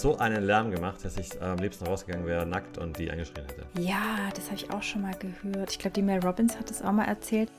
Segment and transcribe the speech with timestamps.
[0.00, 3.66] so einen Lärm gemacht, dass ich am liebsten rausgegangen wäre, nackt und die angeschrien hätte.
[3.78, 5.70] Ja, das habe ich auch schon mal gehört.
[5.70, 7.50] Ich glaube, die Mel Robbins hat das auch mal erzählt.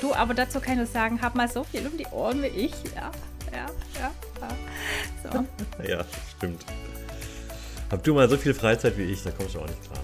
[0.00, 2.46] Du, aber dazu kann ich nur sagen, hab mal so viel um die Ohren wie
[2.46, 2.72] ich.
[2.94, 3.10] Ja,
[3.52, 3.66] ja,
[4.00, 4.10] ja.
[4.40, 5.30] ja.
[5.30, 5.46] So.
[5.88, 6.04] ja,
[6.36, 6.64] stimmt.
[7.90, 10.00] Hab du mal so viel Freizeit wie ich, da kommst du auch nicht klar.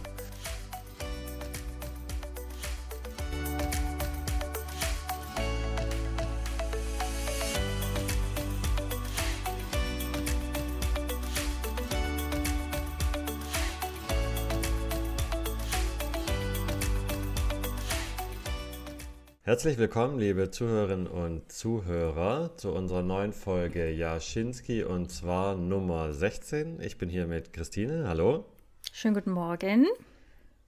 [19.59, 26.81] Herzlich willkommen, liebe Zuhörerinnen und Zuhörer, zu unserer neuen Folge Jaschinski und zwar Nummer 16.
[26.81, 28.07] Ich bin hier mit Christine.
[28.07, 28.45] Hallo.
[28.93, 29.89] Schönen guten Morgen.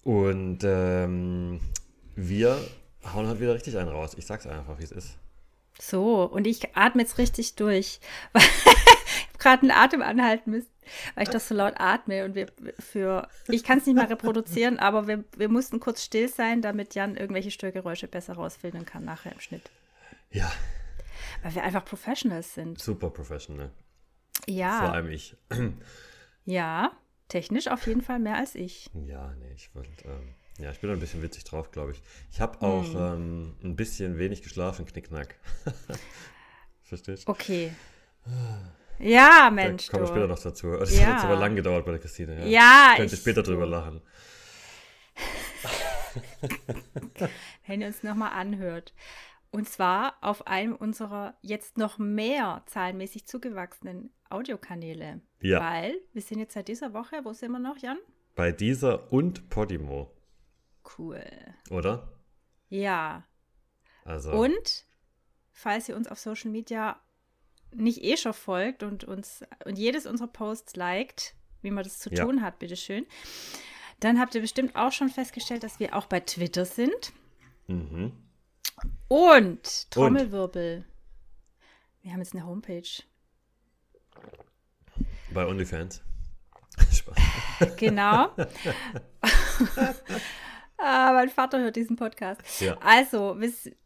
[0.03, 1.61] Und ähm,
[2.17, 2.59] wir
[3.15, 4.17] hauen heute wieder richtig einen raus.
[4.19, 5.19] Ich sag's einfach, wie es ist.
[5.81, 8.01] So, und ich atme jetzt richtig durch.
[9.41, 10.71] gerade einen Atem anhalten müssen
[11.15, 12.47] weil ich das so laut atme und wir
[12.79, 16.95] für, ich kann es nicht mal reproduzieren, aber wir, wir mussten kurz still sein, damit
[16.95, 19.71] Jan irgendwelche Störgeräusche besser rausfiltern kann nachher im Schnitt.
[20.31, 20.51] Ja.
[21.43, 22.81] Weil wir einfach Professionals sind.
[22.81, 23.71] Super professional.
[24.47, 24.81] Ja.
[24.81, 25.37] Vor allem ich.
[26.47, 26.93] Ja,
[27.29, 28.91] technisch auf jeden Fall mehr als ich.
[29.07, 32.03] Ja, nee, ich wollte, ähm, ja, ich bin ein bisschen witzig drauf, glaube ich.
[32.33, 32.97] Ich habe auch hm.
[32.97, 35.37] ähm, ein bisschen wenig geschlafen, Knickknack.
[36.83, 37.31] Verstehst du?
[37.31, 37.73] Okay.
[39.01, 39.87] Ja, Mensch.
[39.87, 40.73] Da kommen wir später noch dazu.
[40.73, 41.07] Das ja.
[41.07, 42.41] hat jetzt aber lang gedauert bei der Christine.
[42.41, 44.03] Ja, ja ich könnte ich, später drüber lachen.
[47.67, 48.95] Wenn ihr uns nochmal anhört.
[49.51, 55.21] Und zwar auf einem unserer jetzt noch mehr zahlenmäßig zugewachsenen Audiokanäle.
[55.41, 55.61] Ja.
[55.61, 57.99] Weil wir sind jetzt seit dieser Woche, wo sind wir noch, Jan?
[58.37, 60.15] Bei dieser und Podimo.
[60.99, 61.25] Cool.
[61.71, 62.13] Oder?
[62.69, 63.27] Ja.
[64.05, 64.33] Also.
[64.33, 64.87] Und
[65.51, 67.01] falls ihr uns auf Social Media
[67.75, 72.11] nicht eh schon folgt und uns und jedes unserer Posts liked, wie man das zu
[72.11, 72.25] ja.
[72.25, 73.07] tun hat, bitteschön,
[74.01, 77.13] dann habt ihr bestimmt auch schon festgestellt, dass wir auch bei Twitter sind.
[77.67, 78.13] Mhm.
[79.09, 80.79] Und Trommelwirbel.
[80.79, 80.87] Und?
[82.03, 83.03] Wir haben jetzt eine Homepage.
[85.33, 86.03] Bei OnlyFans.
[86.93, 87.17] Spaß.
[87.77, 88.31] Genau.
[90.79, 92.41] ah, mein Vater hört diesen Podcast.
[92.61, 92.79] Ja.
[92.81, 93.39] Also,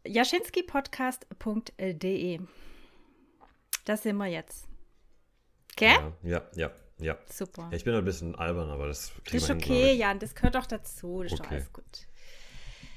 [0.05, 2.39] jaschinskipodcast.de.
[3.85, 4.67] Das sind wir jetzt.
[5.75, 5.89] Gell?
[5.89, 6.71] Ja, ja, ja.
[6.99, 7.17] ja.
[7.31, 7.69] Super.
[7.71, 10.55] Ja, ich bin ein bisschen albern, aber das Das ist okay, hin, Jan, das gehört
[10.55, 11.23] doch dazu.
[11.23, 11.47] Das ist okay.
[11.47, 12.07] doch alles gut.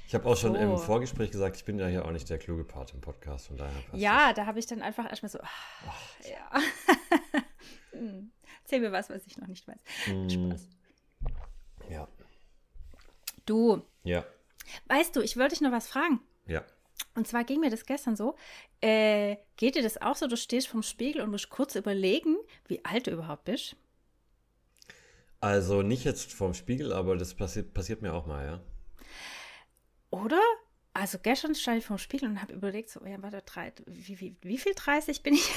[0.07, 0.59] Ich habe auch schon so.
[0.59, 3.59] im Vorgespräch gesagt, ich bin ja hier auch nicht der kluge Part im Podcast, von
[3.59, 6.63] daher Ja, da habe ich dann einfach erstmal so, ach, ja.
[7.93, 8.33] Hm.
[8.63, 9.79] Erzähl mir was, was ich noch nicht weiß.
[10.07, 10.29] Mm.
[10.29, 10.69] Spaß.
[11.91, 12.09] Ja.
[13.45, 13.83] Du.
[14.03, 14.25] Ja.
[14.87, 16.21] Weißt du, ich wollte dich noch was fragen.
[16.47, 16.65] Ja.
[17.15, 18.37] Und zwar ging mir das gestern so.
[18.81, 20.27] Äh, geht dir das auch so?
[20.27, 22.37] Du stehst vorm Spiegel und musst kurz überlegen,
[22.67, 23.77] wie alt du überhaupt bist?
[25.41, 28.61] Also nicht jetzt vorm Spiegel, aber das passiert, passiert mir auch mal, ja.
[30.11, 30.41] Oder?
[30.95, 34.19] Also gestern stand ich vor dem Spiegel und habe überlegt, so, ja, warte, drei, wie,
[34.21, 35.49] wie, wie viel 30 bin ich?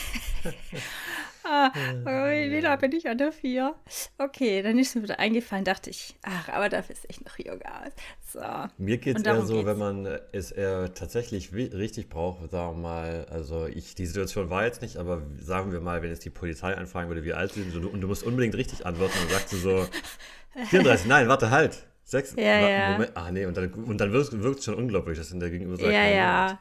[1.43, 3.75] ah, wie da bin ich an der 4?
[4.17, 7.93] Okay, dann ist mir wieder eingefallen, dachte ich, ach, aber dafür ist echt noch aus.
[8.27, 8.39] So.
[8.77, 9.65] Mir geht es eher so, geht's.
[9.65, 14.65] wenn man es eher tatsächlich richtig braucht, sagen wir mal, also ich, die Situation war
[14.65, 17.75] jetzt nicht, aber sagen wir mal, wenn jetzt die Polizei anfragen würde, wie alt sind
[17.75, 19.87] und du, und du musst unbedingt richtig antworten, dann sagst du so,
[20.69, 21.85] 34, nein, warte, halt.
[22.03, 22.35] Sechs?
[22.35, 22.91] Ja, ja.
[22.91, 25.77] Moment, ah, nee, und dann, und dann wirkt es schon unglaublich, dass in der Gegenüber
[25.77, 26.59] sagt, ja, ja.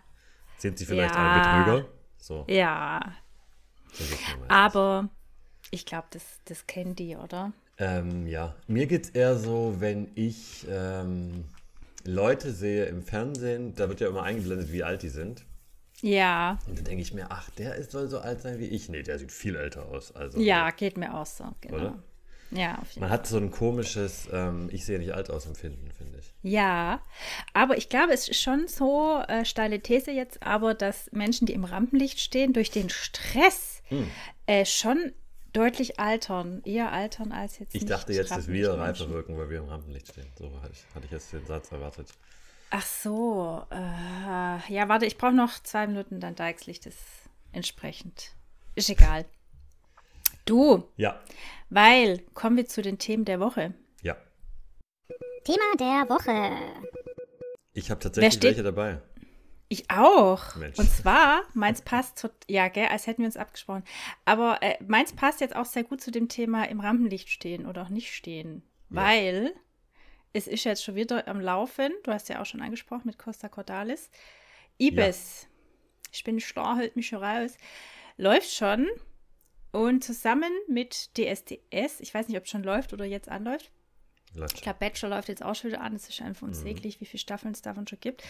[0.59, 1.57] Sind sie vielleicht ja.
[1.57, 1.89] ein Betrüger?
[2.19, 2.45] So.
[2.49, 3.01] Ja.
[4.49, 5.09] Aber
[5.71, 7.53] ich glaube, das, das kennen die, oder?
[7.79, 8.55] Ähm, ja.
[8.67, 11.45] Mir geht es eher so, wenn ich ähm,
[12.05, 15.45] Leute sehe im Fernsehen, da wird ja immer eingeblendet, wie alt die sind.
[16.03, 16.59] Ja.
[16.67, 18.89] Und dann denke ich mir, ach, der ist, soll so alt sein wie ich.
[18.89, 20.15] Nee, der sieht viel älter aus.
[20.15, 21.77] Also, ja, geht mir auch so, genau.
[21.77, 22.03] Oder?
[22.51, 25.89] Ja, auf jeden Man hat so ein komisches, ähm, ich sehe nicht alt aus empfinden,
[25.97, 26.35] finde ich.
[26.43, 27.01] Ja,
[27.53, 31.53] aber ich glaube, es ist schon so, äh, steile These jetzt, aber dass Menschen, die
[31.53, 34.11] im Rampenlicht stehen, durch den Stress hm.
[34.47, 35.13] äh, schon
[35.53, 37.75] deutlich altern, eher altern als jetzt.
[37.75, 40.27] Ich dachte jetzt, dass wir reifer wirken, weil wir im Rampenlicht stehen.
[40.39, 42.09] So hatte ich, hatte ich jetzt den Satz erwartet.
[42.71, 46.99] Ach so, äh, ja, warte, ich brauche noch zwei Minuten, dann Dijkslicht ist
[47.53, 48.33] entsprechend.
[48.77, 49.25] Ist egal.
[50.45, 50.89] Du.
[50.97, 51.21] Ja.
[51.69, 53.75] Weil, kommen wir zu den Themen der Woche.
[54.03, 54.17] Ja.
[55.45, 56.57] Thema der Woche.
[57.73, 59.01] Ich habe tatsächlich welche dabei.
[59.73, 60.57] Ich auch.
[60.57, 60.77] Mensch.
[60.81, 63.85] Und zwar, meins passt zu, ja, gell, als hätten wir uns abgesprochen.
[64.25, 67.83] Aber äh, meins passt jetzt auch sehr gut zu dem Thema im Rampenlicht stehen oder
[67.83, 68.65] auch nicht stehen.
[68.91, 68.97] Ja.
[68.97, 69.55] Weil
[70.33, 71.93] es ist jetzt schon wieder am Laufen.
[72.03, 74.11] Du hast ja auch schon angesprochen mit Costa Cordalis.
[74.77, 75.43] Ibis.
[75.43, 75.49] Ja.
[76.13, 77.57] Ich bin starr, hält mich schon raus.
[78.17, 78.89] Läuft schon
[79.71, 83.71] Und zusammen mit DSDS, ich weiß nicht, ob es schon läuft oder jetzt anläuft.
[84.35, 85.95] Läuft Ich glaube, Bachelor läuft jetzt auch schon wieder an.
[85.95, 88.23] Es ist einfach unsäglich, wie viele Staffeln es davon schon gibt.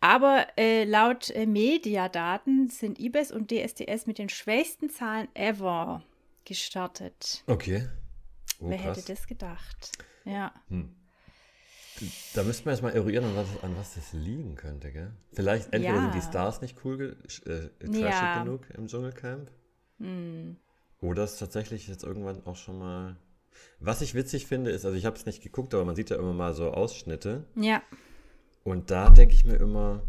[0.00, 6.02] Aber äh, laut äh, Mediadaten sind IBES und DSDS mit den schwächsten Zahlen ever
[6.44, 7.42] gestartet.
[7.46, 7.88] Okay.
[8.60, 8.98] Oh, Wer krass.
[8.98, 9.90] hätte das gedacht?
[10.24, 10.52] Ja.
[12.34, 15.12] Da müssten wir jetzt mal eruieren, an was, an was das liegen könnte, gell?
[15.32, 16.00] Vielleicht entweder Ja.
[16.02, 17.16] sind die Stars nicht cool,
[17.46, 18.36] äh, Ja.
[18.36, 18.44] Hm.
[18.44, 19.50] genug im Dschungelcamp.
[21.00, 23.16] Oder es tatsächlich jetzt irgendwann auch schon mal.
[23.80, 26.16] Was ich witzig finde, ist, also ich habe es nicht geguckt, aber man sieht ja
[26.16, 27.44] immer mal so Ausschnitte.
[27.56, 27.82] Ja.
[28.62, 30.02] Und da denke ich mir immer,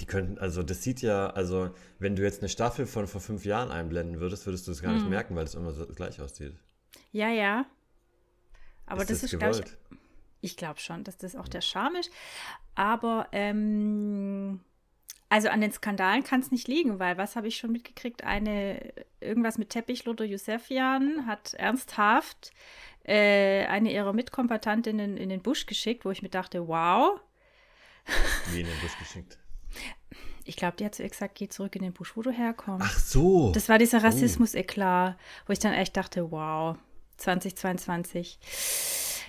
[0.00, 3.44] die könnten, also das sieht ja, also wenn du jetzt eine Staffel von vor fünf
[3.44, 4.98] Jahren einblenden würdest, würdest du es gar Hm.
[4.98, 6.54] nicht merken, weil es immer so gleich aussieht.
[7.12, 7.66] Ja, ja.
[8.86, 9.78] Aber das, ist, glaube ich, gewollt?
[10.40, 12.10] ich glaube schon, dass das auch der Charme ist.
[12.74, 14.60] Aber ähm,
[15.28, 18.24] also an den Skandalen kann es nicht liegen, weil was habe ich schon mitgekriegt?
[18.24, 22.52] Eine irgendwas mit Teppichluder Josefian hat ernsthaft
[23.04, 27.20] äh, eine ihrer Mitkompatentinnen in den Busch geschickt, wo ich mir dachte, wow.
[28.52, 29.38] Wie in den Busch geschickt.
[30.44, 32.86] Ich glaube, die hat ihr gesagt, geh zurück in den Busch, wo du herkommst.
[32.88, 33.50] Ach so.
[33.52, 36.76] Das war dieser Rassismus-Eklat, wo ich dann echt dachte, wow,
[37.16, 38.38] 2022.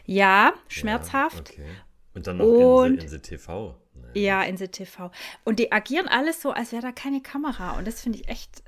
[0.05, 1.57] Ja, schmerzhaft.
[1.57, 1.71] Ja, okay.
[2.13, 3.75] Und dann noch Und- Inse, Inse TV.
[4.17, 5.11] Ja, in TV.
[5.43, 7.77] Und die agieren alles so, als wäre da keine Kamera.
[7.77, 8.63] Und das finde ich echt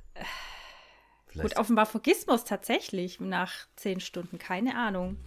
[1.29, 1.59] Vielleicht gut.
[1.59, 4.39] Offenbar vergisst man es tatsächlich nach zehn Stunden.
[4.39, 5.17] Keine Ahnung.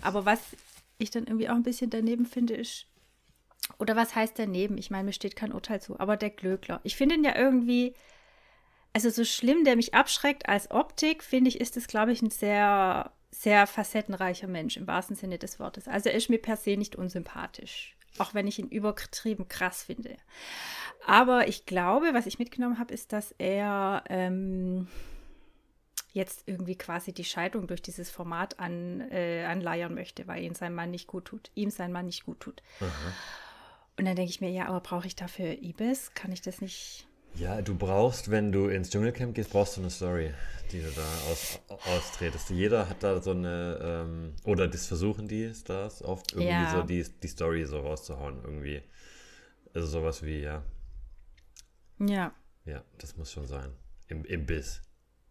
[0.00, 0.40] Aber was
[0.98, 2.86] ich dann irgendwie auch ein bisschen daneben finde, ist.
[3.78, 4.78] Oder was heißt daneben?
[4.78, 6.00] Ich meine, mir steht kein Urteil zu.
[6.00, 6.80] Aber der Glöckler.
[6.84, 7.94] Ich finde ihn ja irgendwie.
[8.94, 12.30] Also so schlimm, der mich abschreckt als Optik, finde ich, ist es, glaube ich, ein
[12.30, 15.88] sehr, sehr facettenreicher Mensch im wahrsten Sinne des Wortes.
[15.88, 17.96] Also er ist mir per se nicht unsympathisch.
[18.18, 20.16] Auch wenn ich ihn übertrieben krass finde.
[21.06, 24.86] Aber ich glaube, was ich mitgenommen habe, ist, dass er ähm,
[26.12, 30.74] jetzt irgendwie quasi die Scheidung durch dieses Format an, äh, anleiern möchte, weil ihn sein
[30.74, 31.50] Mann nicht gut tut.
[31.54, 32.62] Ihm sein Mann nicht gut tut.
[33.96, 36.12] Und dann denke ich mir, ja, aber brauche ich dafür Ibis?
[36.14, 37.06] Kann ich das nicht?
[37.34, 40.32] Ja, du brauchst, wenn du ins Dschungelcamp gehst, brauchst du eine Story,
[40.70, 42.50] die du da aus, austretest.
[42.50, 46.70] Jeder hat da so eine, ähm, oder das versuchen die Stars oft irgendwie Ja.
[46.72, 48.82] so die, die Story so rauszuhauen irgendwie.
[49.74, 50.62] Also sowas wie, ja,
[51.98, 52.32] Ja.
[52.66, 53.72] ja, das muss schon sein.
[54.08, 54.82] Im, im Biss.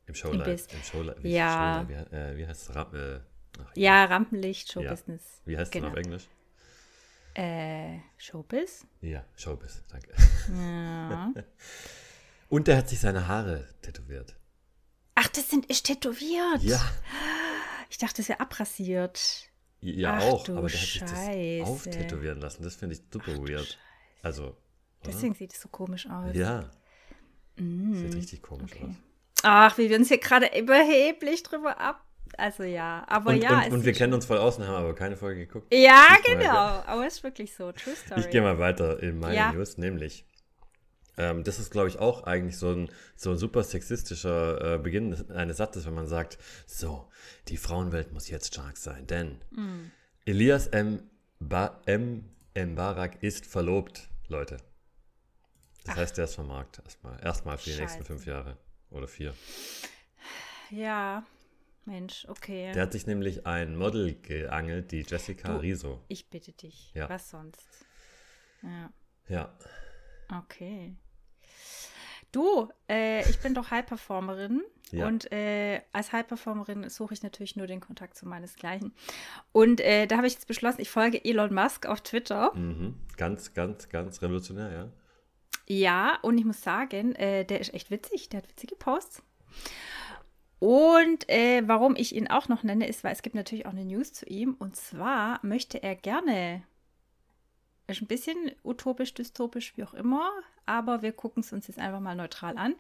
[0.08, 0.50] Im Showlife.
[0.50, 0.68] Biss.
[0.74, 1.28] Im Showlife.
[1.28, 1.86] Ja.
[1.86, 2.76] Showlife, wie, äh, wie heißt es?
[2.76, 3.20] Ram, äh,
[3.60, 4.82] ach, Ja, Rampenlicht, Ja.
[4.82, 5.42] Showbusiness.
[5.46, 5.90] Wie heißt es genau.
[5.92, 6.28] auf Englisch?
[7.34, 8.86] Äh, Showbiz?
[9.02, 10.14] Ja, Showbiz, danke.
[10.50, 11.34] Ja.
[12.50, 14.36] Und der hat sich seine Haare tätowiert.
[15.16, 16.62] Ach, das sind, ist tätowiert.
[16.62, 16.82] Ja,
[17.90, 19.50] Ich dachte, das wäre abrassiert.
[19.80, 21.64] ja Ach auch, aber der hat sich das Scheiße.
[21.66, 22.64] auftätowieren lassen.
[22.64, 23.78] Das finde ich super weird.
[24.22, 24.56] Also, oder?
[25.06, 26.36] Deswegen sieht es so komisch aus.
[26.36, 26.70] Ja.
[27.58, 28.86] Sieht richtig komisch okay.
[28.86, 28.96] aus.
[29.44, 32.06] Ach, wie wir uns hier gerade überheblich drüber ab.
[32.38, 33.66] Also ja, aber Und, ja.
[33.66, 35.74] und, und wir kennen uns voll aus und haben aber keine Folge geguckt.
[35.74, 36.44] Ja, mal, genau.
[36.44, 36.84] ja.
[36.88, 37.72] Aber es ist wirklich so.
[37.72, 38.22] True Story.
[38.22, 39.52] Ich gehe mal weiter in meine Ja.
[39.52, 40.26] News, nämlich.
[41.18, 45.30] Ähm, das ist, glaube ich, auch eigentlich so ein, so ein super sexistischer äh, Beginn
[45.32, 47.10] eines Satzes, wenn man sagt, so,
[47.50, 49.92] die Frauenwelt muss jetzt stark sein, denn Mm.
[50.26, 51.04] Elias M.
[51.40, 52.30] Ba M.
[52.56, 54.58] Mbarak ist verlobt, Leute.
[55.86, 57.20] Das heißt, der ist vom Markt erstmal.
[57.24, 58.58] Erstmal für die nächsten fünf Jahre
[58.92, 59.34] oder vier.
[60.70, 61.24] Ja,
[61.86, 62.72] Mensch, okay.
[62.74, 66.02] Der hat sich nämlich ein Model geangelt, die Jessica Du- Riso.
[66.08, 66.92] ich bitte dich.
[66.94, 67.10] Ja.
[67.10, 67.68] Was sonst?
[68.62, 68.92] Ja,
[69.28, 69.54] Ja.
[70.40, 70.96] okay.
[72.32, 74.62] Du, äh, ich bin doch High-Performerin
[74.92, 75.08] Ja.
[75.08, 78.94] und äh, als High-Performerin suche ich natürlich nur den Kontakt zu meinesgleichen.
[79.52, 82.54] Und äh, da habe ich jetzt beschlossen, ich folge Elon Musk auf Twitter.
[82.56, 82.96] Mhm.
[83.18, 84.90] Ganz, ganz, ganz revolutionär, ja.
[85.68, 88.30] Ja, und ich muss sagen, äh, der ist echt witzig.
[88.30, 89.24] Der hat witzige Posts.
[90.62, 93.84] Und äh, warum ich ihn auch noch nenne, ist, weil es gibt natürlich auch eine
[93.84, 94.56] News zu ihm.
[94.60, 96.62] Und zwar möchte er gerne,
[97.88, 100.30] ist ein bisschen utopisch, dystopisch, wie auch immer,
[100.68, 102.76] aber wir gucken es uns jetzt einfach mal neutral an.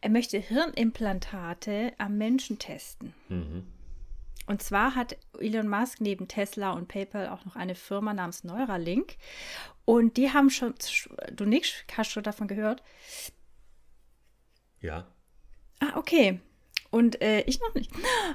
[0.00, 3.14] Er möchte Hirnimplantate am Menschen testen.
[3.28, 3.64] Mhm.
[4.48, 9.18] Und zwar hat Elon Musk neben Tesla und PayPal auch noch eine Firma namens Neuralink.
[9.84, 10.74] Und die haben schon,
[11.32, 12.82] du nix, hast schon davon gehört?
[14.80, 15.06] Ja.
[15.78, 16.40] Ah, okay.
[16.94, 17.90] Und äh, ich noch nicht.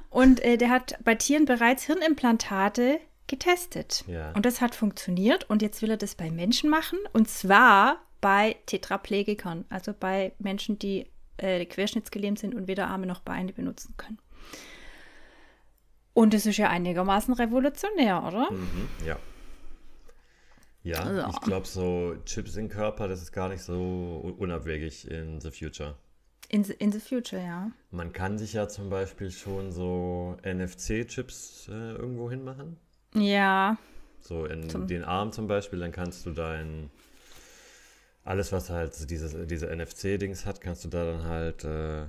[0.09, 4.03] Und äh, der hat bei Tieren bereits Hirnimplantate getestet.
[4.07, 4.31] Ja.
[4.33, 5.49] Und das hat funktioniert.
[5.49, 6.99] Und jetzt will er das bei Menschen machen.
[7.13, 13.21] Und zwar bei Tetraplegikern, also bei Menschen, die äh, querschnittsgelähmt sind und weder Arme noch
[13.21, 14.17] Beine benutzen können.
[16.13, 18.51] Und es ist ja einigermaßen revolutionär, oder?
[18.51, 18.89] Mhm.
[19.05, 19.17] Ja.
[20.83, 21.29] Ja, Ja.
[21.29, 25.51] ich glaube, so Chips im Körper, das ist gar nicht so un- unabwegig in the
[25.51, 25.95] future.
[26.49, 27.71] In the, in the future, ja.
[27.91, 32.77] Man kann sich ja zum Beispiel schon so NFC-Chips äh, irgendwo hinmachen.
[33.13, 33.77] Ja.
[34.21, 36.89] So in zum den Arm zum Beispiel, dann kannst du dein
[38.23, 41.63] alles, was halt dieses, diese NFC-Dings hat, kannst du da dann halt.
[41.63, 42.05] Äh,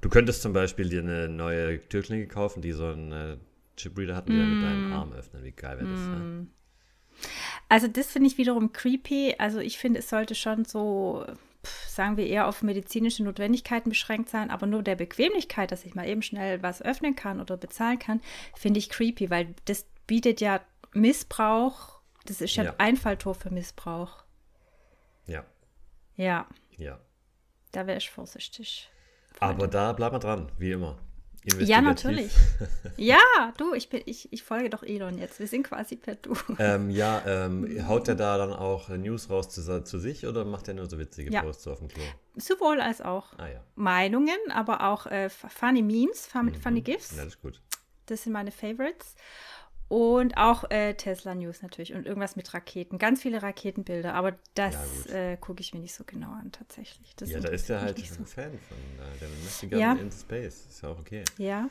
[0.00, 3.36] du könntest zum Beispiel dir eine neue Türklinge kaufen, die so einen äh,
[3.76, 4.42] Chip-Reader hat und die mm.
[4.42, 5.44] dann mit deinem Arm öffnen.
[5.44, 6.00] Wie geil wäre das?
[6.00, 6.12] Mm.
[6.12, 7.28] Ja?
[7.68, 9.36] Also, das finde ich wiederum creepy.
[9.38, 11.24] Also, ich finde, es sollte schon so
[11.88, 16.08] sagen wir, eher auf medizinische Notwendigkeiten beschränkt sein, aber nur der Bequemlichkeit, dass ich mal
[16.08, 18.20] eben schnell was öffnen kann oder bezahlen kann,
[18.54, 20.60] finde ich creepy, weil das bietet ja
[20.92, 22.74] Missbrauch, das ist ja, ja.
[22.78, 24.24] Einfalltor für Missbrauch.
[25.26, 25.44] Ja.
[26.16, 26.46] Ja.
[26.76, 26.98] Ja.
[27.72, 28.90] Da wäre ich vorsichtig.
[29.38, 30.98] Aber da bleibt man dran, wie immer.
[31.58, 32.32] Ja, natürlich.
[32.96, 33.18] ja,
[33.56, 35.40] du, ich, bin, ich, ich folge doch Elon jetzt.
[35.40, 36.34] Wir sind quasi per Du.
[36.58, 40.68] Ähm, ja, ähm, haut der da dann auch News raus zu, zu sich oder macht
[40.68, 41.42] er nur so witzige ja.
[41.42, 42.02] Posts auf dem Klo?
[42.36, 43.64] Sowohl als auch ah, ja.
[43.74, 46.60] Meinungen, aber auch äh, funny Memes, funny, mhm.
[46.60, 47.12] funny GIFs.
[47.12, 47.62] Ja, das ist gut.
[48.06, 49.14] Das sind meine Favorites.
[49.90, 52.96] Und auch äh, Tesla News natürlich und irgendwas mit Raketen.
[52.96, 57.16] Ganz viele Raketenbilder, aber das ja, äh, gucke ich mir nicht so genau an, tatsächlich.
[57.16, 58.24] Das ja, da ist er halt ein so.
[58.24, 58.76] Fan von.
[58.78, 60.00] Äh, der gerne ja.
[60.00, 60.66] in Space.
[60.70, 61.24] Ist ja auch okay.
[61.38, 61.68] Ja.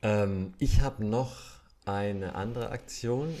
[0.00, 1.36] Ähm, ich habe noch
[1.84, 3.34] eine andere Aktion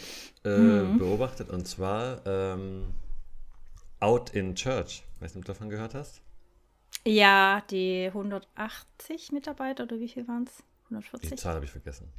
[0.44, 0.98] äh, mhm.
[0.98, 2.92] beobachtet und zwar ähm,
[4.00, 5.02] Out in Church.
[5.20, 6.20] Weißt du, ob du davon gehört hast?
[7.06, 10.62] Ja, die 180 Mitarbeiter oder wie viel waren es?
[10.90, 11.30] 140?
[11.30, 12.12] Die Zahl habe ich vergessen.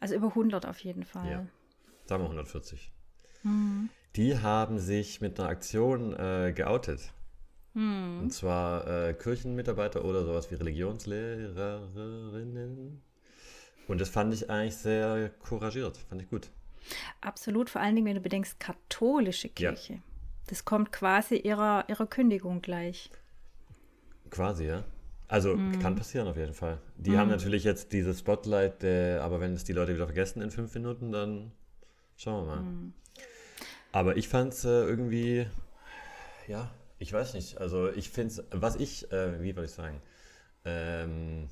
[0.00, 1.30] Also über 100 auf jeden Fall.
[1.30, 1.46] Ja,
[2.06, 2.90] sagen wir 140.
[3.42, 3.90] Mhm.
[4.16, 7.12] Die haben sich mit einer Aktion äh, geoutet.
[7.74, 8.20] Mhm.
[8.22, 13.02] Und zwar äh, Kirchenmitarbeiter oder sowas wie Religionslehrerinnen.
[13.86, 16.50] Und das fand ich eigentlich sehr couragiert, fand ich gut.
[17.20, 19.92] Absolut, vor allen Dingen, wenn du bedenkst, katholische Kirche.
[19.94, 20.00] Ja.
[20.46, 23.10] Das kommt quasi ihrer, ihrer Kündigung gleich.
[24.30, 24.84] Quasi, ja.
[25.30, 25.78] Also mm.
[25.78, 26.78] kann passieren auf jeden Fall.
[26.96, 27.16] Die mm.
[27.16, 30.74] haben natürlich jetzt dieses Spotlight, äh, aber wenn es die Leute wieder vergessen in fünf
[30.74, 31.52] Minuten, dann
[32.16, 32.62] schauen wir mal.
[32.62, 32.92] Mm.
[33.92, 35.46] Aber ich fand es äh, irgendwie,
[36.48, 37.58] ja, ich weiß nicht.
[37.58, 40.02] Also ich finde es, was ich, äh, wie soll ich sagen,
[40.64, 41.48] ähm,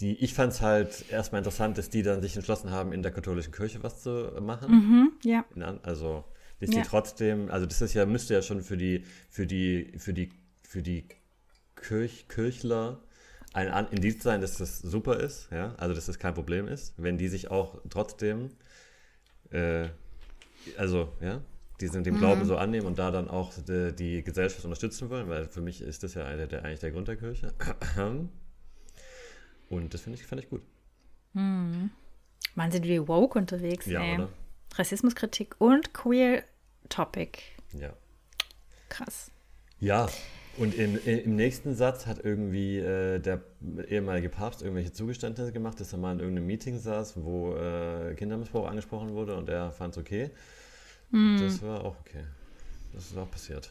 [0.00, 3.10] die, ich fand es halt erstmal interessant, dass die dann sich entschlossen haben, in der
[3.10, 4.70] katholischen Kirche was zu machen.
[4.70, 5.46] Mhm, ja.
[5.82, 6.24] Also,
[6.60, 6.82] dass ja.
[6.82, 10.28] die trotzdem, also das ist ja, müsste ja schon für die, für die, für die,
[10.62, 11.08] für die
[11.82, 13.00] Kirch, Kirchler
[13.54, 17.18] ein Indiz sein, dass das super ist, ja, also dass das kein Problem ist, wenn
[17.18, 18.50] die sich auch trotzdem,
[19.50, 19.88] äh,
[20.76, 21.40] also, ja,
[21.80, 22.18] die sind dem mhm.
[22.18, 25.80] Glauben so annehmen und da dann auch die, die, Gesellschaft unterstützen wollen, weil für mich
[25.80, 27.54] ist das ja der, der, eigentlich der Grund der Kirche.
[29.70, 30.62] Und das finde ich, fand ich gut.
[31.34, 31.90] Mhm.
[32.54, 34.14] Man sind wir woke unterwegs, ja, ey.
[34.14, 34.30] Oder?
[34.74, 36.42] Rassismuskritik und Queer
[36.88, 37.38] Topic.
[37.74, 37.92] Ja.
[38.88, 39.30] Krass.
[39.78, 40.08] Ja,
[40.58, 43.40] und in, in, im nächsten Satz hat irgendwie äh, der
[43.88, 48.68] ehemalige Papst irgendwelche Zugeständnisse gemacht, dass er mal in irgendeinem Meeting saß, wo äh, Kindermissbrauch
[48.68, 50.30] angesprochen wurde und er fand es okay.
[51.10, 51.38] Mm.
[51.38, 52.24] Das war auch okay.
[52.92, 53.70] Das ist auch passiert.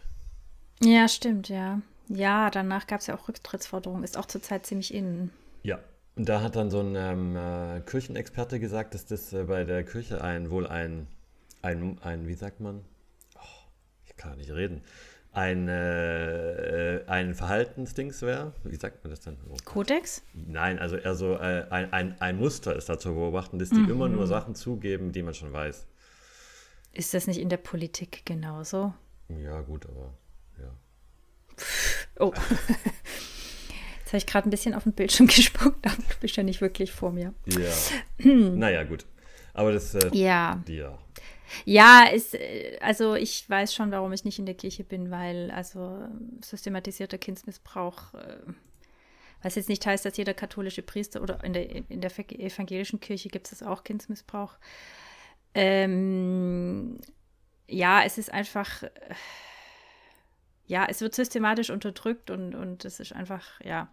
[0.82, 1.82] Ja, stimmt, ja.
[2.08, 4.04] Ja, danach gab es ja auch Rücktrittsforderungen.
[4.04, 5.32] Ist auch zurzeit ziemlich innen.
[5.64, 5.80] Ja.
[6.16, 9.84] Und da hat dann so ein ähm, äh, Kirchenexperte gesagt, dass das äh, bei der
[9.84, 11.08] Kirche ein wohl ein,
[11.62, 12.84] ein, ein wie sagt man?
[13.36, 13.70] Oh,
[14.06, 14.82] ich kann nicht reden
[15.38, 18.54] ein, äh, ein Verhaltensdings wäre.
[18.64, 19.38] Wie sagt man das denn?
[19.48, 20.24] Oh, Kodex?
[20.34, 23.76] Nein, also eher so äh, ein, ein, ein Muster ist da zu beobachten, dass die
[23.76, 23.92] mhm.
[23.92, 25.86] immer nur Sachen zugeben, die man schon weiß.
[26.94, 28.96] Ist das nicht in der Politik genauso?
[29.30, 30.16] Ja, gut, aber
[30.60, 30.72] ja.
[32.20, 32.34] Oh.
[34.00, 36.62] Jetzt habe ich gerade ein bisschen auf den Bildschirm gespuckt, aber du bist ja nicht
[36.62, 37.36] wirklich vor mir.
[37.46, 37.72] Ja.
[38.24, 39.06] naja, gut.
[39.54, 39.94] Aber das.
[39.94, 40.64] Äh, ja.
[40.68, 40.98] Ja.
[41.66, 45.52] Ja, ist, äh, also ich weiß schon, warum ich nicht in der Kirche bin, weil
[45.52, 46.08] also
[46.44, 48.38] systematisierter Kindsmissbrauch, äh,
[49.42, 53.30] was jetzt nicht heißt, dass jeder katholische Priester oder in der, in der evangelischen Kirche
[53.30, 54.58] gibt es auch Kindsmissbrauch.
[55.54, 57.00] Ähm,
[57.68, 58.84] ja, es ist einfach,
[60.66, 63.92] ja, es wird systematisch unterdrückt und, und es ist einfach, ja,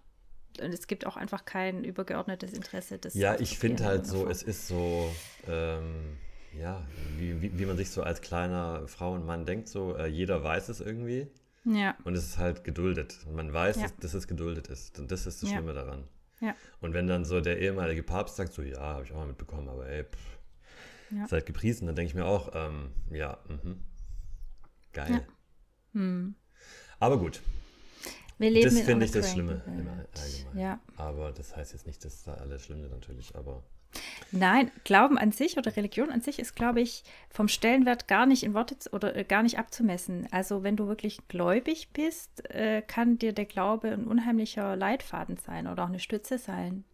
[0.61, 2.99] und es gibt auch einfach kein übergeordnetes Interesse.
[2.99, 5.11] Das ja, ich finde halt so, es ist so,
[5.49, 6.17] ähm,
[6.59, 6.83] ja,
[7.19, 10.43] wie, wie, wie, man sich so als kleiner Frau und Mann denkt, so äh, jeder
[10.43, 11.29] weiß es irgendwie.
[11.65, 11.97] Ja.
[12.05, 13.19] Und es ist halt geduldet.
[13.27, 13.83] Und man weiß, ja.
[13.83, 14.99] dass, dass, es geduldet ist.
[14.99, 15.85] Und das ist das Schlimme ja.
[15.85, 16.05] daran.
[16.41, 16.55] Ja.
[16.81, 19.69] Und wenn dann so der ehemalige Papst sagt, so ja, habe ich auch mal mitbekommen,
[19.69, 20.39] aber ey, pff,
[21.11, 21.27] ja.
[21.27, 23.77] seid gepriesen, dann denke ich mir auch, ähm, ja, mh,
[24.93, 25.27] geil.
[25.93, 26.35] Hm.
[26.99, 27.41] Aber gut.
[28.39, 30.07] Wir leben das finde ich das Schlimme im Allgemeinen.
[30.55, 30.81] Ja.
[30.97, 33.63] Aber das heißt jetzt nicht, dass da alles schlimm ist natürlich, aber
[34.33, 38.43] Nein, Glauben an sich oder Religion an sich ist, glaube ich, vom Stellenwert gar nicht
[38.43, 40.27] in Worte oder äh, gar nicht abzumessen.
[40.31, 45.67] Also wenn du wirklich gläubig bist, äh, kann dir der Glaube ein unheimlicher Leitfaden sein
[45.67, 46.85] oder auch eine Stütze sein.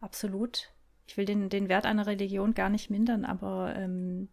[0.00, 0.70] Absolut.
[1.06, 4.28] Ich will den, den Wert einer Religion gar nicht mindern, aber ähm,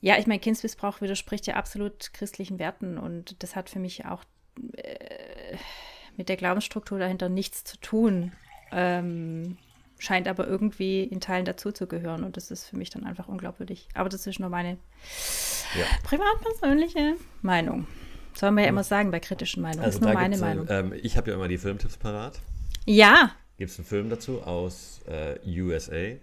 [0.00, 4.24] ja, ich meine, Kindsmissbrauch widerspricht ja absolut christlichen Werten und das hat für mich auch
[4.76, 5.56] äh,
[6.16, 8.32] mit der Glaubensstruktur dahinter nichts zu tun.
[8.72, 9.58] Ähm,
[9.98, 13.88] scheint aber irgendwie in Teilen dazuzugehören und das ist für mich dann einfach unglaubwürdig.
[13.94, 14.78] Aber das ist nur meine
[15.74, 15.84] ja.
[16.04, 17.86] privat-persönliche Meinung.
[18.34, 19.84] Soll man ja immer sagen bei kritischen Meinungen.
[19.84, 20.66] Also das ist nur meine Meinung.
[20.68, 22.38] Ähm, ich habe ja immer die Filmtipps parat.
[22.84, 23.32] Ja.
[23.56, 26.18] Gibt es einen Film dazu aus äh, USA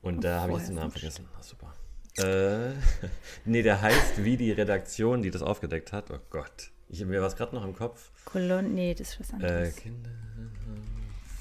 [0.00, 1.28] und oh, da habe ich jetzt den Namen vergessen.
[1.38, 1.74] Ah, super.
[2.18, 2.72] Äh,
[3.44, 6.10] nee, der heißt wie die Redaktion, die das aufgedeckt hat.
[6.10, 6.70] Oh Gott.
[6.88, 8.10] Ich, mir war es gerade noch im Kopf.
[8.24, 9.76] Kolon, nee, das ist was anderes.
[9.76, 10.10] Äh, Kinder,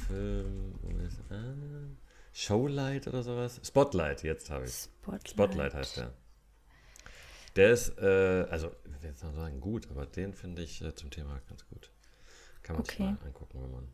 [0.09, 1.53] Film, USA.
[2.33, 3.61] Showlight oder sowas?
[3.63, 4.73] Spotlight, jetzt habe ich.
[4.73, 5.29] Spotlight.
[5.29, 6.13] Spotlight heißt der.
[7.55, 10.95] Der ist, äh, also, ich will jetzt mal sagen, gut, aber den finde ich äh,
[10.95, 11.91] zum Thema ganz gut.
[12.63, 12.91] Kann man okay.
[12.91, 13.87] sich mal angucken, wenn man,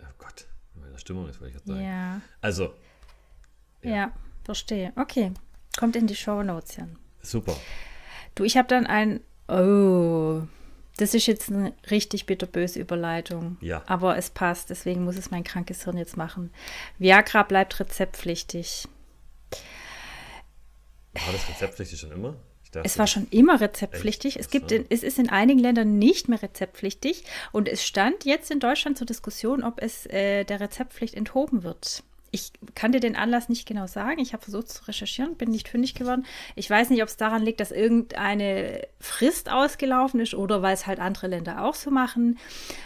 [0.00, 1.84] oh Gott, wenn man in der Stimmung ist, würde ich jetzt sagen.
[1.84, 2.20] Ja.
[2.40, 2.74] Also.
[3.82, 3.90] Ja.
[3.90, 4.12] ja,
[4.42, 4.92] verstehe.
[4.96, 5.32] Okay.
[5.78, 6.98] Kommt in die Show Notes, Jan.
[7.22, 7.56] Super.
[8.34, 10.42] Du, ich habe dann ein, oh,
[10.96, 13.56] das ist jetzt eine richtig bitterböse Überleitung.
[13.60, 13.82] Ja.
[13.86, 16.50] Aber es passt, deswegen muss es mein krankes Hirn jetzt machen.
[16.98, 18.88] Viagra bleibt rezeptpflichtig.
[21.12, 22.36] War das rezeptpflichtig schon immer?
[22.82, 24.38] es war schon immer rezeptpflichtig.
[24.38, 27.24] Es, gibt in, es ist in einigen Ländern nicht mehr rezeptpflichtig.
[27.52, 32.02] Und es stand jetzt in Deutschland zur Diskussion, ob es äh, der Rezeptpflicht enthoben wird.
[32.30, 34.20] Ich kann dir den Anlass nicht genau sagen.
[34.20, 36.26] Ich habe versucht zu recherchieren, bin nicht fündig geworden.
[36.54, 40.86] Ich weiß nicht, ob es daran liegt, dass irgendeine Frist ausgelaufen ist oder weil es
[40.86, 42.38] halt andere Länder auch so machen.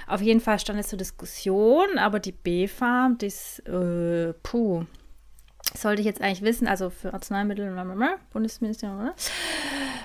[0.07, 4.85] Auf jeden Fall stand es zur Diskussion, aber die BfArM, das, äh, puh,
[5.75, 7.75] sollte ich jetzt eigentlich wissen, also für Arzneimittel,
[8.33, 9.11] Bundesministerium,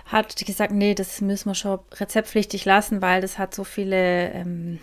[0.06, 4.80] hat gesagt, nee, das müssen wir schon rezeptpflichtig lassen, weil das hat so viele ähm,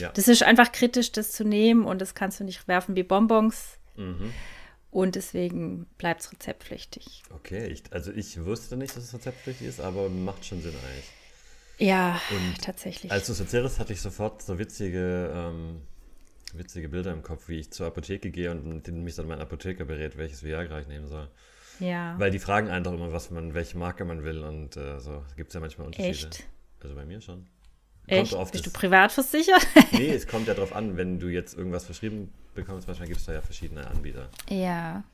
[0.00, 0.10] ja.
[0.12, 3.78] Das ist einfach kritisch, das zu nehmen und das kannst du nicht werfen wie Bonbons.
[3.96, 4.32] Mhm.
[4.90, 7.22] Und deswegen bleibt es rezeptpflichtig.
[7.30, 11.10] Okay, ich, also ich wusste nicht, dass es rezeptpflichtig ist, aber macht schon Sinn eigentlich.
[11.78, 13.12] Ja, und tatsächlich.
[13.12, 15.82] Als du es erzählt hast, hatte ich sofort so witzige, ähm,
[16.54, 20.16] witzige Bilder im Kopf, wie ich zur Apotheke gehe und mich dann mein Apotheker berät,
[20.16, 21.28] welches Viagra ich nehmen soll.
[21.78, 22.18] Ja.
[22.18, 25.48] Weil die fragen einfach immer, was man, welche Marke man will und äh, so gibt
[25.48, 26.28] es ja manchmal Unterschiede.
[26.28, 26.44] Echt?
[26.82, 27.46] Also bei mir schon.
[28.06, 28.38] Echt?
[28.38, 29.66] Bist das, du privat versichert?
[29.92, 33.26] nee, es kommt ja darauf an, wenn du jetzt irgendwas verschrieben bekommst, manchmal gibt es
[33.26, 34.28] da ja verschiedene Anbieter.
[34.48, 35.04] Ja.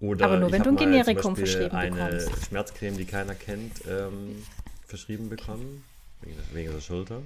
[0.00, 2.28] Oder Aber nur wenn du ein Generikum verschrieben eine bekommst.
[2.28, 4.42] eine Schmerzcreme, die keiner kennt, ähm,
[4.86, 5.84] verschrieben bekommen,
[6.22, 7.22] wegen, wegen der Schulter.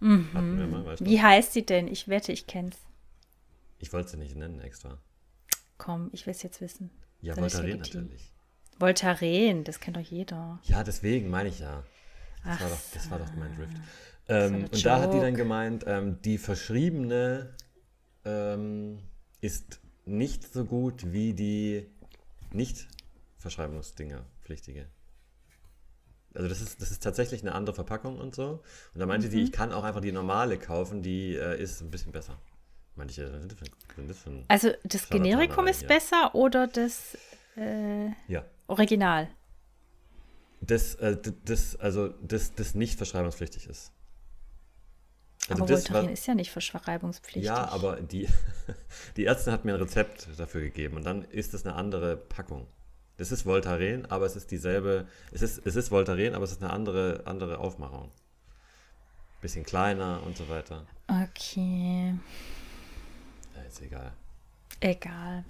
[0.00, 0.70] Mhm.
[0.70, 1.04] Mal, weißt du?
[1.04, 1.88] Wie heißt sie denn?
[1.88, 2.76] Ich wette, ich kenn's.
[3.80, 4.98] Ich wollte sie nicht nennen extra.
[5.76, 6.90] Komm, ich will es jetzt wissen.
[7.20, 8.32] Ja, Voltaren natürlich.
[8.78, 10.60] Voltaren, das kennt doch jeder.
[10.64, 11.82] Ja, deswegen meine ich ja.
[12.44, 13.76] Das, Ach war, doch, das war doch mein Drift.
[14.28, 17.54] Ähm, und da hat die dann gemeint, ähm, die verschriebene
[18.24, 18.98] ähm,
[19.40, 21.86] ist nicht so gut wie die
[22.52, 22.88] nicht
[23.38, 24.86] Verschreibungsdinger pflichtige.
[26.34, 28.62] Also das ist, das ist tatsächlich eine andere Verpackung und so.
[28.94, 29.32] Und da meinte mhm.
[29.32, 32.38] die, ich kann auch einfach die normale kaufen, die äh, ist ein bisschen besser.
[32.96, 33.32] Meinte ich, ist
[33.96, 35.88] das für ein Also das Generikum ist ja.
[35.88, 37.16] besser oder das
[37.56, 38.44] äh, ja.
[38.66, 39.28] Original?
[40.60, 43.92] Das, äh, das, also das, das nicht verschreibungspflichtig ist.
[45.48, 47.44] Also aber Voltaren ist ja nicht verschreibungspflichtig.
[47.44, 48.28] Ja, aber die,
[49.16, 52.66] die Ärztin hat mir ein Rezept dafür gegeben und dann ist es eine andere Packung.
[53.16, 56.62] Das ist Voltaren, aber es ist dieselbe, es ist, es ist Voltaren, aber es ist
[56.62, 58.12] eine andere, andere Aufmachung.
[59.40, 60.86] Bisschen kleiner und so weiter.
[61.08, 62.14] Okay.
[63.56, 64.12] Ja, ist egal.
[64.80, 65.44] Egal.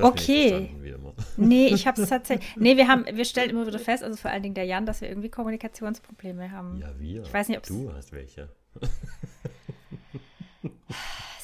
[0.00, 0.70] okay.
[1.36, 2.56] Nee, ich habe es tatsächlich.
[2.56, 5.00] Nee, wir haben, wir stellen immer wieder fest, also vor allen Dingen der Jan, dass
[5.00, 6.78] wir irgendwie Kommunikationsprobleme haben.
[6.78, 7.22] Ja, wir.
[7.22, 8.48] Ich weiß nicht, ob Du hast welche.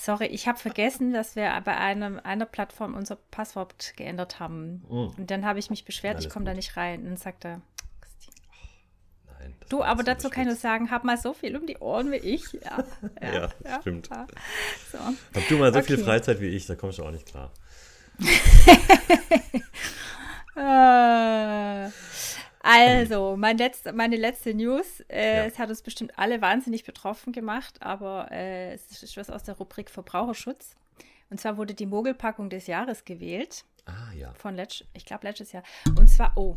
[0.04, 4.84] Sorry, ich habe vergessen, dass wir bei einem, einer Plattform unser Passwort geändert haben.
[4.86, 5.14] Mm.
[5.16, 7.00] Und dann habe ich mich beschwert, Alles ich komme da nicht rein.
[7.00, 7.62] Und dann sagt er,
[9.38, 12.12] Nein, du, aber dazu kann ich nur sagen, hab mal so viel um die Ohren
[12.12, 12.52] wie ich.
[12.62, 12.84] Ja,
[13.22, 14.10] ja, ja, ja stimmt.
[14.10, 14.26] Ja.
[14.92, 14.98] So.
[14.98, 15.96] Hab du mal so okay.
[15.96, 17.50] viel Freizeit wie ich, da kommst du auch nicht klar.
[20.56, 21.90] äh,
[22.64, 25.00] also, mein letzte, meine letzte News.
[25.08, 25.44] Äh, ja.
[25.44, 29.56] Es hat uns bestimmt alle wahnsinnig betroffen gemacht, aber äh, es ist was aus der
[29.56, 30.76] Rubrik Verbraucherschutz.
[31.30, 33.64] Und zwar wurde die Mogelpackung des Jahres gewählt.
[33.86, 34.32] Ah, ja.
[34.34, 35.62] Von letzt, ich glaube letztes Jahr.
[35.98, 36.56] Und zwar, oh,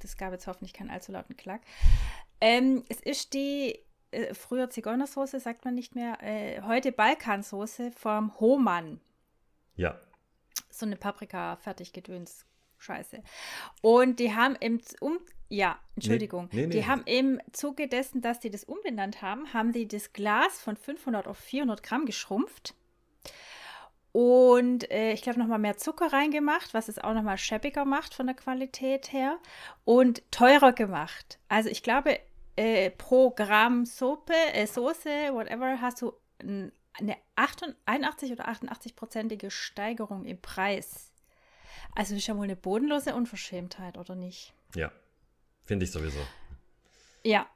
[0.00, 1.62] das gab jetzt hoffentlich keinen allzu lauten Klack.
[2.40, 3.78] Ähm, es ist die,
[4.10, 9.00] äh, früher Zigeunersoße, sagt man nicht mehr, äh, heute Balkansoße vom Hohmann.
[9.76, 9.98] Ja.
[10.70, 12.46] So eine Paprika-Fertiggedöns.
[12.84, 13.22] Scheiße.
[13.80, 15.18] Und die haben im um
[15.48, 16.48] ja, Entschuldigung.
[16.52, 16.86] Nee, nee, die nee.
[16.86, 21.28] haben im Zuge dessen, dass die das umbenannt haben, haben die das Glas von 500
[21.28, 22.74] auf 400 Gramm geschrumpft.
[24.10, 28.26] Und äh, ich glaube, nochmal mehr Zucker reingemacht, was es auch nochmal schäbiger macht von
[28.26, 29.38] der Qualität her.
[29.84, 31.38] Und teurer gemacht.
[31.48, 32.20] Also ich glaube,
[32.56, 40.24] äh, pro Gramm Suppe, äh, Soße, whatever, hast du eine 88 81 oder 88-prozentige Steigerung
[40.24, 41.13] im Preis.
[41.94, 44.54] Also das ist ja wohl eine bodenlose Unverschämtheit, oder nicht?
[44.74, 44.90] Ja.
[45.64, 46.20] Finde ich sowieso.
[47.22, 47.46] Ja.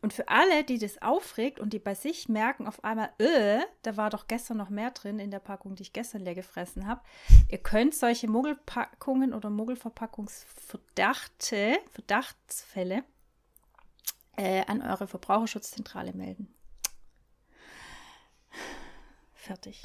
[0.00, 3.96] Und für alle, die das aufregt und die bei sich merken auf einmal, äh, da
[3.96, 7.00] war doch gestern noch mehr drin in der Packung, die ich gestern leer gefressen habe,
[7.48, 13.02] ihr könnt solche Muggelpackungen oder Muggelverpackungsverdachte, Verdachtsfälle
[14.36, 16.54] äh, an eure Verbraucherschutzzentrale melden.
[19.34, 19.82] Fertig.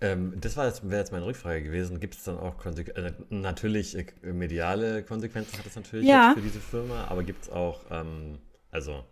[0.00, 2.00] Ähm, das war jetzt, wäre jetzt meine Rückfrage gewesen.
[2.00, 3.04] Gibt es dann auch Konsequenzen?
[3.30, 6.28] Äh, natürlich, äh, mediale Konsequenzen hat es natürlich Ja.
[6.28, 8.38] jetzt für diese Firma, aber gibt es auch, ähm,
[8.70, 9.04] also,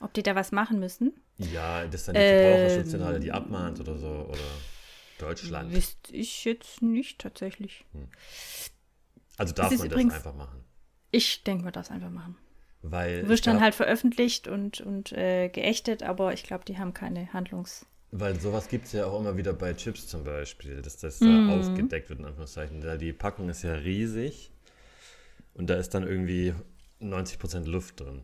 [0.00, 1.12] Ob die da was machen müssen?
[1.38, 2.50] ja, das ist dann die Ähm.
[2.50, 4.38] Verbraucherschutzzentrale, die abmahnt oder so, oder
[5.18, 5.72] Deutschland.
[5.74, 7.84] Wüsste ich jetzt nicht tatsächlich.
[9.36, 10.64] Also darf man das übrigens- einfach machen.
[11.10, 12.36] Ich denke, man darf es einfach machen.
[12.80, 17.32] Weil wirst dann halt veröffentlicht und, und äh, geächtet, aber ich glaube, die haben keine
[17.32, 17.86] Handlungs...
[18.14, 21.48] Weil sowas gibt es ja auch immer wieder bei Chips zum Beispiel, dass das Mhm.
[21.48, 22.80] äh, aufgedeckt wird, in Anführungszeichen.
[22.82, 24.50] Da die Packung ist ja riesig
[25.54, 26.54] und da ist dann irgendwie
[27.00, 28.22] 90% Luft drin.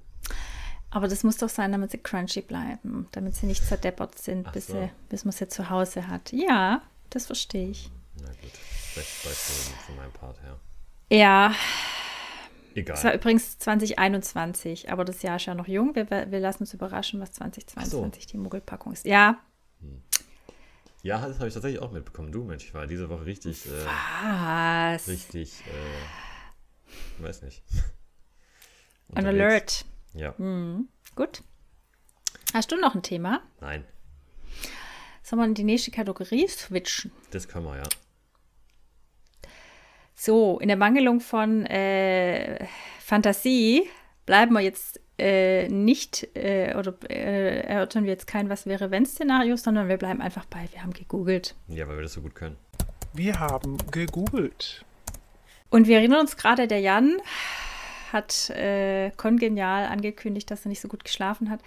[0.90, 4.52] Aber das muss doch sein, damit sie crunchy bleiben, damit sie nicht zerdeppert sind, Ach
[4.52, 4.74] bis, so.
[4.74, 6.32] sie, bis man sie zu Hause hat.
[6.32, 7.90] Ja, das verstehe ich.
[8.20, 10.58] Na gut, vielleicht weißt du von meinem Part her.
[11.10, 11.54] Ja,
[12.74, 12.96] Egal.
[12.96, 15.94] es war übrigens 2021, aber das Jahr ist ja noch jung.
[15.94, 19.06] Wir, wir lassen uns überraschen, was 2022 die Muggelpackung ist.
[19.06, 19.38] Ja,
[21.08, 22.30] Ja, das habe ich tatsächlich auch mitbekommen.
[22.32, 25.08] Du, Mensch, ich war diese Woche richtig, äh, was?
[25.08, 27.62] richtig, äh, weiß nicht.
[29.14, 29.86] An Unterwegs.
[30.14, 30.34] Alert.
[30.38, 30.84] Ja,
[31.16, 31.42] Gut.
[32.52, 33.40] Hast du noch ein Thema?
[33.62, 33.86] nein,
[35.22, 37.10] Sollen wir in die nächste Kategorie switchen?
[37.30, 37.88] das können wir, ja.
[40.14, 42.66] So, in der Mangelung von äh,
[43.00, 43.88] Fantasie
[44.26, 49.06] bleiben wir jetzt äh, nicht äh, oder äh, erörtern wir jetzt kein Was wäre wenn
[49.06, 51.54] Szenario, sondern wir bleiben einfach bei, wir haben gegoogelt.
[51.66, 52.56] Ja, weil wir das so gut können.
[53.12, 54.84] Wir haben gegoogelt.
[55.70, 57.16] Und wir erinnern uns gerade, der Jan
[58.12, 61.60] hat äh, kongenial angekündigt, dass er nicht so gut geschlafen hat.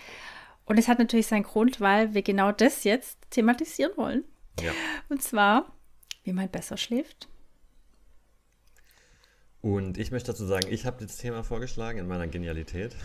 [0.66, 4.24] Und es hat natürlich seinen Grund, weil wir genau das jetzt thematisieren wollen.
[4.62, 4.72] Ja.
[5.10, 5.72] Und zwar,
[6.24, 7.28] wie man besser schläft.
[9.62, 12.96] Und ich möchte dazu sagen, ich habe das Thema vorgeschlagen in meiner Genialität.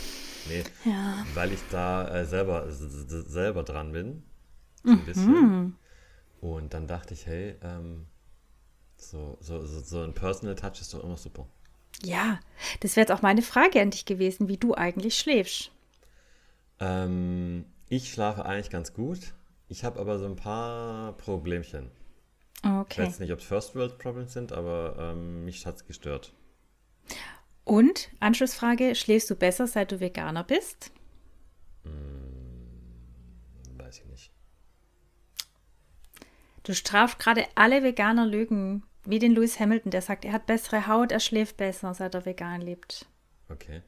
[0.48, 1.24] nee, Ja.
[1.34, 4.22] weil ich da äh, selber, selber dran bin.
[4.82, 4.98] So Mhm.
[4.98, 5.76] ein bisschen.
[6.40, 8.06] Und dann dachte ich, hey, ähm,
[8.96, 11.46] so, so, so, so ein Personal Touch ist doch immer super.
[12.02, 12.40] Ja,
[12.80, 15.70] das wäre jetzt auch meine Frage an dich gewesen, wie du eigentlich schläfst.
[16.80, 19.18] Ähm, ich schlafe eigentlich ganz gut.
[19.68, 21.90] Ich habe aber so ein paar Problemchen.
[22.88, 23.02] Ich Okay.
[23.02, 26.32] weiß nicht, ob es First World Problems sind, aber ähm, mich hat es gestört.
[27.64, 30.90] Und Anschlussfrage, schläfst du besser, seit du Veganer bist?
[33.78, 34.30] Weiß ich nicht.
[36.64, 40.86] Du strafst gerade alle Veganer Lügen, wie den Lewis Hamilton, der sagt, er hat bessere
[40.88, 43.06] Haut, er schläft besser, seit er vegan lebt.
[43.48, 43.82] Okay.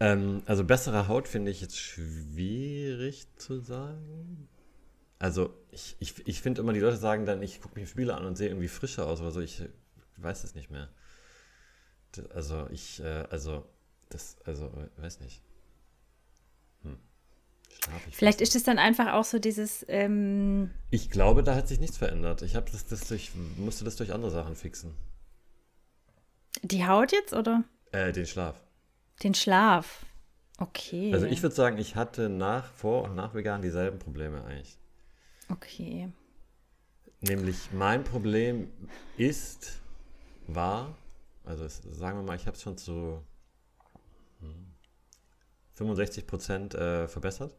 [0.00, 4.48] Ähm, also bessere Haut finde ich jetzt schwierig zu sagen.
[5.24, 8.10] Also ich, ich, ich finde immer, die Leute sagen dann, ich gucke mich im Spiegel
[8.10, 9.40] an und sehe irgendwie frischer aus oder so.
[9.40, 9.62] Ich
[10.18, 10.90] weiß es nicht mehr.
[12.34, 13.64] Also ich, äh, also
[14.10, 15.40] das, also weiß nicht.
[16.82, 16.98] Hm.
[17.70, 21.68] Schlaf ich Vielleicht ist es dann einfach auch so dieses, ähm, Ich glaube, da hat
[21.68, 22.42] sich nichts verändert.
[22.42, 24.94] Ich habe das, das durch, musste das durch andere Sachen fixen.
[26.62, 28.62] die Haut jetzt oder Äh, den Schlaf.
[29.22, 30.04] den Schlaf?
[30.58, 31.14] Okay.
[31.14, 34.76] Also ich würde sagen, ich hatte nach, vor und nach vegan dieselben Probleme eigentlich.
[35.48, 36.10] Okay.
[37.20, 38.68] Nämlich mein Problem
[39.16, 39.80] ist,
[40.46, 40.96] war,
[41.44, 43.22] also es, sagen wir mal, ich habe es schon zu
[44.40, 44.66] hm,
[45.72, 47.54] 65 Prozent äh, verbessert.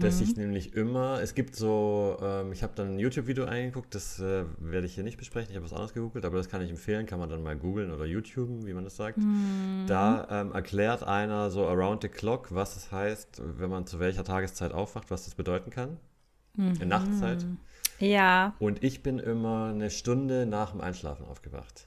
[0.00, 4.18] Dass ich nämlich immer, es gibt so, ähm, ich habe dann ein YouTube-Video eingeguckt, das
[4.18, 6.70] äh, werde ich hier nicht besprechen, ich habe was anderes gegoogelt, aber das kann ich
[6.70, 9.18] empfehlen, kann man dann mal googeln oder YouTuben, wie man das sagt.
[9.86, 14.24] Da ähm, erklärt einer so around the clock, was es heißt, wenn man zu welcher
[14.24, 15.98] Tageszeit aufwacht, was das bedeuten kann.
[16.58, 17.46] In Nachtzeit.
[18.00, 18.54] Ja.
[18.58, 21.86] Und ich bin immer eine Stunde nach dem Einschlafen aufgewacht.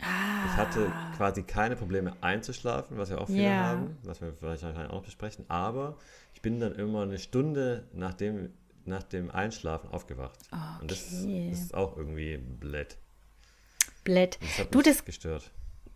[0.00, 3.56] Ich hatte quasi keine Probleme einzuschlafen, was ja auch viele Ja.
[3.56, 5.44] haben, was wir vielleicht auch noch besprechen.
[5.48, 5.96] Aber
[6.34, 8.50] ich bin dann immer eine Stunde, nachdem
[8.84, 10.38] nach dem Einschlafen aufgewacht.
[10.80, 11.50] Und das Okay.
[11.50, 12.96] ist auch irgendwie blöd.
[14.04, 14.38] Blöd.
[14.40, 15.50] Das hat Du, mich das gestört.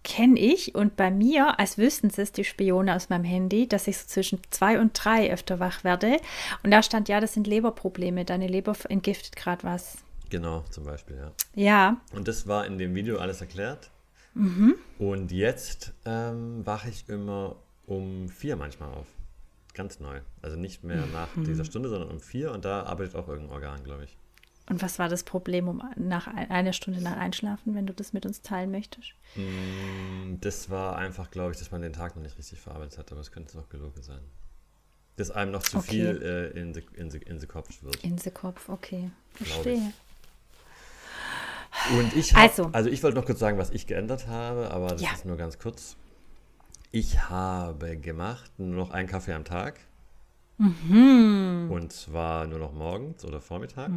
[0.04, 3.86] Kenne ich und bei mir, als wüssten sie es, die Spione aus meinem Handy, dass
[3.86, 6.16] ich so zwischen zwei und drei öfter wach werde.
[6.62, 9.98] Und da stand, ja, das sind Leberprobleme, deine Leber entgiftet gerade was.
[10.30, 11.30] Genau, zum Beispiel, ja.
[11.54, 13.90] Ja, Und das war in dem Video alles erklärt.
[14.34, 14.74] Mhm.
[14.98, 19.06] Und jetzt ähm, wache ich immer um vier manchmal auf.
[19.74, 20.20] Ganz neu.
[20.40, 21.44] Also nicht mehr nach Mhm.
[21.44, 24.16] dieser Stunde, sondern um vier und da arbeitet auch irgendein Organ, glaube ich.
[24.72, 28.12] Und was war das Problem um nach ein- einer Stunde nach Einschlafen, wenn du das
[28.12, 29.12] mit uns teilen möchtest?
[29.36, 33.12] Mm, Das war einfach, glaube ich, dass man den Tag noch nicht richtig verarbeitet hat,
[33.12, 34.20] aber es könnte noch gelogen sein.
[35.16, 35.88] Dass einem noch zu Okay.
[35.90, 36.22] viel
[36.54, 37.96] äh, in the, in the, in the Kopf wird.
[38.02, 39.10] Insekopf, okay.
[39.34, 39.52] Glaub ich.
[39.52, 39.92] Verstehe.
[41.98, 42.70] Und ich hab, Also.
[42.72, 45.12] also, ich wollte noch kurz sagen, was ich geändert habe, aber das Ja.
[45.12, 45.96] ist nur ganz kurz.
[46.90, 49.80] Ich habe gemacht nur noch einen Kaffee am Tag.
[50.58, 51.68] Mhm.
[51.70, 53.90] Und zwar nur noch morgens oder Vormittag.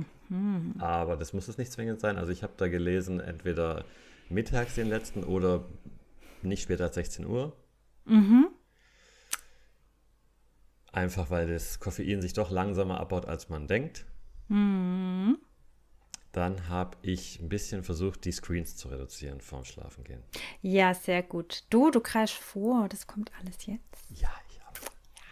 [0.80, 2.18] Aber das muss es nicht zwingend sein.
[2.18, 3.86] Also ich habe da gelesen, entweder
[4.30, 5.66] mittags den letzten oder
[6.42, 7.56] nicht später als 16 Uhr.
[8.06, 8.48] Mhm.
[10.92, 14.06] Einfach weil das Koffein sich doch langsamer abbaut, als man denkt.
[14.48, 15.38] Mhm.
[16.32, 20.22] Dann habe ich ein bisschen versucht, die Screens zu reduzieren vorm Schlafengehen.
[20.62, 21.64] Ja, sehr gut.
[21.70, 24.06] Du, du kreisch vor, das kommt alles jetzt.
[24.10, 24.30] Ja.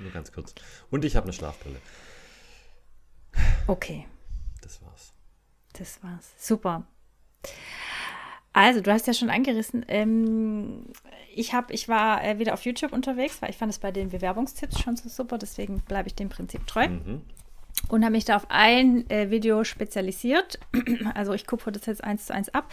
[0.04, 0.54] Nur ganz kurz.
[0.92, 1.78] Und ich habe eine Schlafbrille.
[3.68, 4.06] Okay,
[4.62, 5.14] Das war's.
[5.74, 6.32] das war's.
[6.38, 6.84] Super.
[8.52, 9.84] Also, du hast ja schon angerissen.
[9.88, 10.86] Ähm,
[11.34, 14.10] ich, hab, ich war äh, wieder auf YouTube unterwegs, weil ich fand es bei den
[14.10, 16.88] Bewerbungstipps schon so super, deswegen bleibe ich dem Prinzip treu.
[16.88, 17.22] Mhm.
[17.90, 20.60] und habe mich da auf ein äh, Video spezialisiert.
[21.16, 22.72] Also ich kupfer das jetzt eins zu eins ab.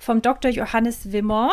[0.00, 0.50] Vom Dr.
[0.50, 1.50] Johannes Wimmer.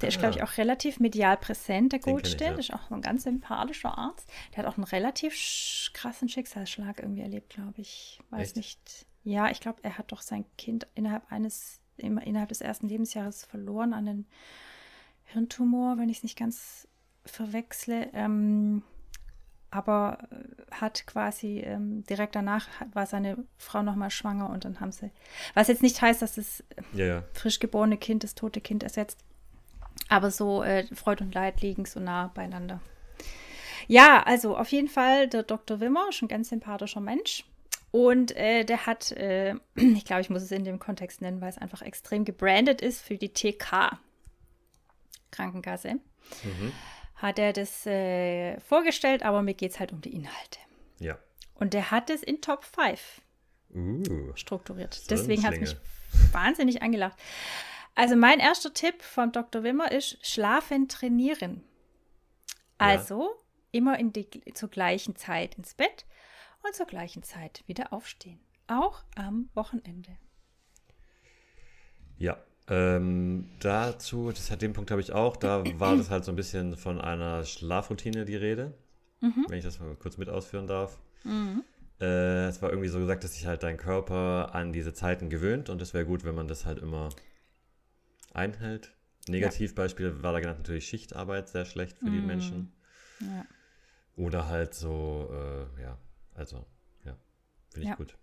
[0.00, 0.20] Der ist, Ah.
[0.20, 2.52] glaube ich, auch relativ medial präsent, der Den Goldstein.
[2.54, 2.58] ja.
[2.58, 4.28] Ist auch ein ganz sympathischer Arzt.
[4.52, 8.20] Der hat auch einen relativ sch krassen Schicksalsschlag irgendwie erlebt, glaube ich.
[8.30, 8.56] Weiß Echt?
[8.56, 9.06] nicht.
[9.22, 13.92] Ja, ich glaube, er hat doch sein Kind innerhalb eines, innerhalb des ersten Lebensjahres verloren
[13.94, 14.26] an einen
[15.24, 16.86] Hirntumor, wenn ich es nicht ganz
[17.24, 18.10] verwechsle.
[18.12, 18.82] Ähm,
[19.70, 20.36] aber äh,
[20.72, 25.10] hat quasi ähm, direkt danach war seine Frau nochmal schwanger und dann haben sie,
[25.54, 27.24] was jetzt nicht heißt, dass das Ja, ja.
[27.32, 29.18] frisch geborene Kind das tote Kind ersetzt,
[30.08, 32.80] aber so äh, Freude und Leid liegen so nah beieinander.
[33.86, 35.80] Ja, also auf jeden Fall der Dr.
[35.80, 37.44] Wimmer, schon ein ganz sympathischer Mensch.
[37.90, 41.50] Und äh, der hat, äh, ich glaube, ich muss es in dem Kontext nennen, weil
[41.50, 43.98] es einfach extrem gebrandet ist für die TK
[45.30, 45.94] Krankenkasse.
[45.94, 46.72] Mhm.
[47.16, 50.58] Hat er das äh, vorgestellt, aber mir geht es halt um die Inhalte.
[50.98, 51.18] Ja.
[51.54, 53.20] Und der hat es in Top 5
[53.76, 54.32] Uh.
[54.36, 55.10] strukturiert.
[55.10, 55.76] Deswegen hat es mich
[56.32, 57.18] wahnsinnig angelacht.
[57.94, 59.62] Also mein erster Tipp vom Dr.
[59.62, 61.62] Wimmer ist Schlafen trainieren.
[62.78, 63.30] Also
[63.70, 66.04] immer in die, zur gleichen Zeit ins Bett
[66.62, 68.40] und zur gleichen Zeit wieder aufstehen.
[68.66, 70.10] Auch am Wochenende.
[72.18, 76.32] Ja, ähm, dazu, das hat den Punkt habe ich auch, da war das halt so
[76.32, 78.72] ein bisschen von einer Schlafroutine die Rede,
[79.48, 80.98] wenn ich das mal kurz mit ausführen darf.
[82.00, 85.68] Äh, es war irgendwie so gesagt, dass sich halt dein Körper an diese Zeiten gewöhnt
[85.68, 87.10] und es wäre gut, wenn man das halt immer
[88.34, 88.94] einhält.
[89.28, 92.72] Negativbeispiel war da genannt natürlich Schichtarbeit, sehr schlecht für die Menschen.
[93.20, 93.46] Ja.
[94.16, 95.98] Oder halt so, äh, ja,
[96.34, 96.66] also,
[97.04, 97.16] ja,
[97.70, 97.94] finde ich Ja.
[97.94, 98.16] gut.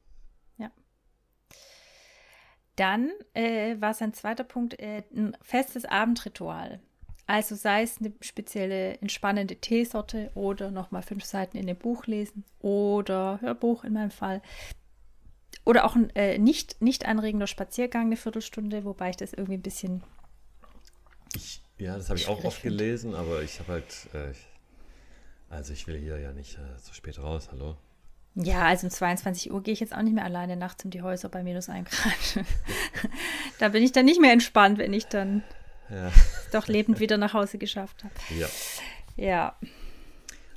[2.77, 6.79] Dann äh, war sein zweiter Punkt äh, ein festes Abendritual.
[7.27, 12.43] Also sei es eine spezielle entspannende Teesorte oder nochmal fünf Seiten in dem Buch lesen
[12.59, 14.41] oder Hörbuch in meinem Fall.
[15.63, 19.61] Oder auch ein äh, nicht, nicht anregender Spaziergang, eine Viertelstunde, wobei ich das irgendwie ein
[19.61, 20.03] bisschen.
[21.35, 24.33] Ich, ja, das habe ich auch oft gelesen, aber ich habe halt, äh,
[25.49, 27.77] also ich will hier ja nicht äh, so spät raus, hallo.
[28.35, 31.01] Ja, also um 22 Uhr gehe ich jetzt auch nicht mehr alleine nachts um die
[31.01, 32.45] Häuser bei minus 1 Grad.
[33.59, 35.43] da bin ich dann nicht mehr entspannt, wenn ich dann
[35.89, 36.11] Ja.
[36.53, 38.13] doch lebend wieder nach Hause geschafft habe.
[38.39, 38.47] ja.
[39.17, 39.55] Ja.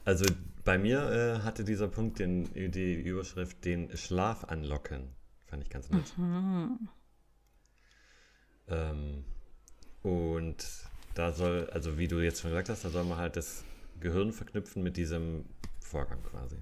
[0.05, 0.25] Also
[0.65, 5.15] bei mir äh, hatte dieser Punkt den, die Überschrift den Schlaf anlocken.
[5.47, 6.15] Fand ich ganz nett.
[8.67, 9.25] Ähm,
[10.03, 10.67] und
[11.15, 13.63] da soll, also wie du jetzt schon gesagt hast, da soll man halt das
[14.01, 15.45] Gehirn verknüpfen mit diesem
[15.81, 16.57] Vorgang quasi.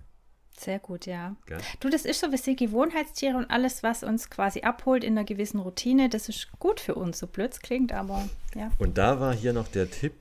[0.58, 1.34] Sehr gut, ja.
[1.46, 1.58] Gell?
[1.80, 5.24] Du, das ist so, wir sind Gewohnheitstiere und alles, was uns quasi abholt in einer
[5.24, 8.70] gewissen Routine, das ist gut für uns, so blöd klingt, aber ja.
[8.78, 10.14] Und da war hier noch der Tipp,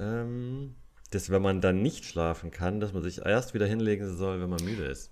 [0.00, 0.74] ähm,
[1.10, 4.50] dass wenn man dann nicht schlafen kann, dass man sich erst wieder hinlegen soll, wenn
[4.50, 5.10] man müde ist.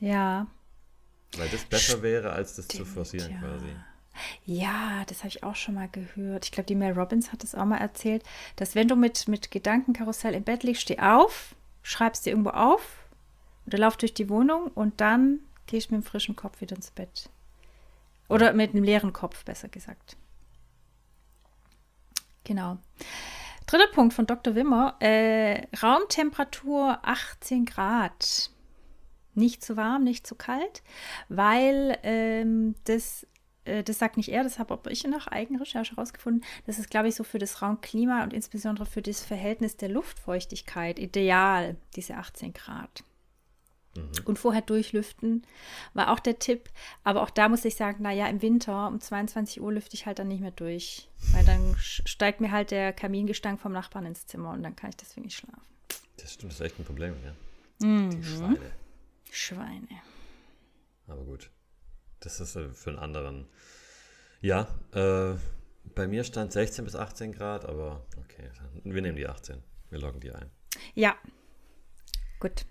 [0.00, 0.46] Ja,
[1.36, 3.38] Weil das besser wäre, als das zu Stimmt, forcieren ja.
[3.38, 3.76] quasi.
[4.44, 6.44] ja, das habe ich auch schon mal gehört.
[6.46, 8.22] Ich glaube, die Mel Robbins hat das auch mal erzählt,
[8.56, 13.04] dass wenn du mit, mit Gedankenkarussell im Bett liegst, steh auf, schreibst dir irgendwo auf
[13.66, 16.90] oder laufe durch die Wohnung und dann gehe ich mit dem frischen Kopf wieder ins
[16.90, 17.30] Bett.
[18.28, 20.16] Oder mit einem leeren Kopf, besser gesagt.
[22.44, 22.78] Genau.
[23.68, 24.54] Dritter Punkt von Dr.
[24.54, 24.96] Wimmer.
[24.98, 28.50] Äh, Raumtemperatur 18 Grad.
[29.34, 30.82] Nicht zu warm, nicht zu kalt,
[31.28, 33.26] weil ähm, das,
[33.66, 36.44] äh, das sagt nicht er, das habe ich nach Eigenrecherche herausgefunden.
[36.66, 40.98] Das ist, glaube ich, so für das Raumklima und insbesondere für das Verhältnis der Luftfeuchtigkeit
[40.98, 43.04] ideal, diese 18 Grad.
[44.24, 45.46] Und vorher durchlüften
[45.94, 46.68] war auch der Tipp.
[47.04, 50.18] Aber auch da muss ich sagen, naja, im Winter um 22 Uhr lüfte ich halt
[50.18, 51.08] dann nicht mehr durch.
[51.32, 54.96] Weil dann steigt mir halt der Kamingestank vom Nachbarn ins Zimmer und dann kann ich
[54.96, 55.62] deswegen nicht schlafen.
[56.16, 57.86] Das stimmt, das ist echt ein Problem, ja.
[57.86, 58.10] Mhm.
[58.10, 58.72] Die Schweine.
[59.30, 59.88] Schweine.
[61.06, 61.50] Aber gut.
[62.20, 63.46] Das ist äh, für einen anderen.
[64.40, 65.34] Ja, äh,
[65.94, 68.50] bei mir stand 16 bis 18 Grad, aber okay.
[68.84, 69.62] Wir nehmen die 18.
[69.90, 70.50] Wir loggen die ein.
[70.94, 71.16] Ja.
[72.40, 72.66] Gut.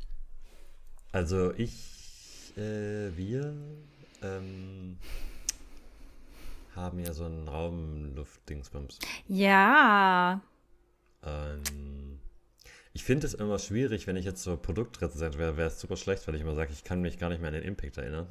[1.17, 3.51] Also ich, äh, wir
[4.21, 4.99] ähm,
[6.75, 8.99] haben ja so einen Raumluftdingsbums.
[9.27, 10.39] Ja.
[11.23, 12.19] Ähm,
[12.93, 16.27] ich finde es immer schwierig, wenn ich jetzt so Produktrezensent wäre, wäre es super schlecht,
[16.27, 18.27] weil ich immer sage, ich kann mich gar nicht mehr an den Impact erinnern.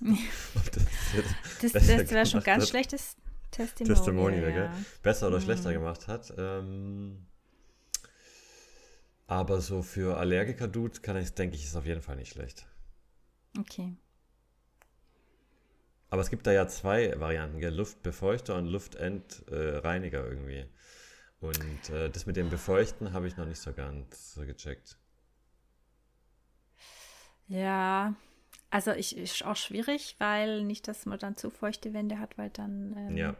[1.62, 2.68] das, das, das wäre schon ganz hat.
[2.68, 3.16] schlechtes
[3.50, 3.96] Testimonial.
[3.96, 4.74] Testimonial, ja.
[5.02, 5.44] Besser oder mhm.
[5.44, 6.34] schlechter gemacht hat.
[6.36, 7.29] Ähm,
[9.30, 12.66] aber so für Allergiker-Dude kann ich, denke ich, ist auf jeden Fall nicht schlecht.
[13.56, 13.96] Okay.
[16.08, 17.72] Aber es gibt da ja zwei Varianten, gell?
[17.72, 20.66] Luftbefeuchter und Luftentreiniger äh, irgendwie.
[21.38, 24.98] Und äh, das mit dem Befeuchten habe ich noch nicht so ganz gecheckt.
[27.46, 28.16] Ja,
[28.70, 32.50] also ich ist auch schwierig, weil nicht, dass man dann zu feuchte Wände hat, weil
[32.50, 33.36] dann ähm, ja.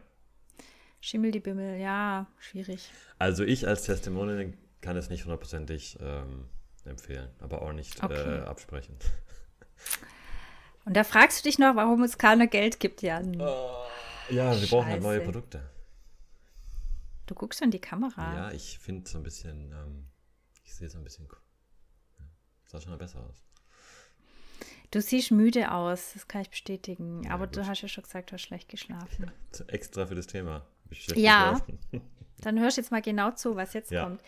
[1.01, 1.81] Schimmel die Bimmel.
[1.81, 2.89] Ja, schwierig.
[3.19, 6.47] Also ich als Testimonial kann es nicht hundertprozentig ähm,
[6.85, 8.39] empfehlen, aber auch nicht okay.
[8.39, 8.97] äh, absprechen.
[10.85, 13.39] Und da fragst du dich noch, warum es keiner Geld gibt, Jan.
[13.39, 13.45] Uh,
[14.29, 15.61] ja, wir brauchen halt neue Produkte.
[17.27, 18.35] Du guckst in die Kamera.
[18.35, 20.07] Ja, ich finde so ein bisschen, ähm,
[20.63, 21.27] ich sehe so ein bisschen,
[22.19, 22.25] ja,
[22.65, 23.43] sah schon besser aus.
[24.89, 27.23] Du siehst müde aus, das kann ich bestätigen.
[27.23, 27.57] Ja, aber gut.
[27.57, 29.31] du hast ja schon gesagt, du hast schlecht geschlafen.
[29.57, 30.65] Ja, extra für das Thema.
[31.15, 31.61] Ja,
[32.41, 34.03] dann hörst du jetzt mal genau zu, was jetzt ja.
[34.03, 34.21] kommt.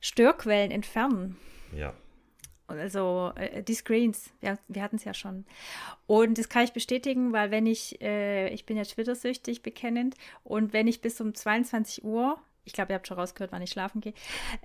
[0.00, 1.36] Störquellen entfernen.
[1.74, 1.94] Ja.
[2.68, 5.44] Also äh, die Screens, wir, wir hatten es ja schon.
[6.06, 10.72] Und das kann ich bestätigen, weil wenn ich, äh, ich bin ja Twitter-süchtig, bekennend, und
[10.72, 14.00] wenn ich bis um 22 Uhr ich glaube, ihr habt schon rausgehört, wann ich schlafen
[14.00, 14.12] gehe.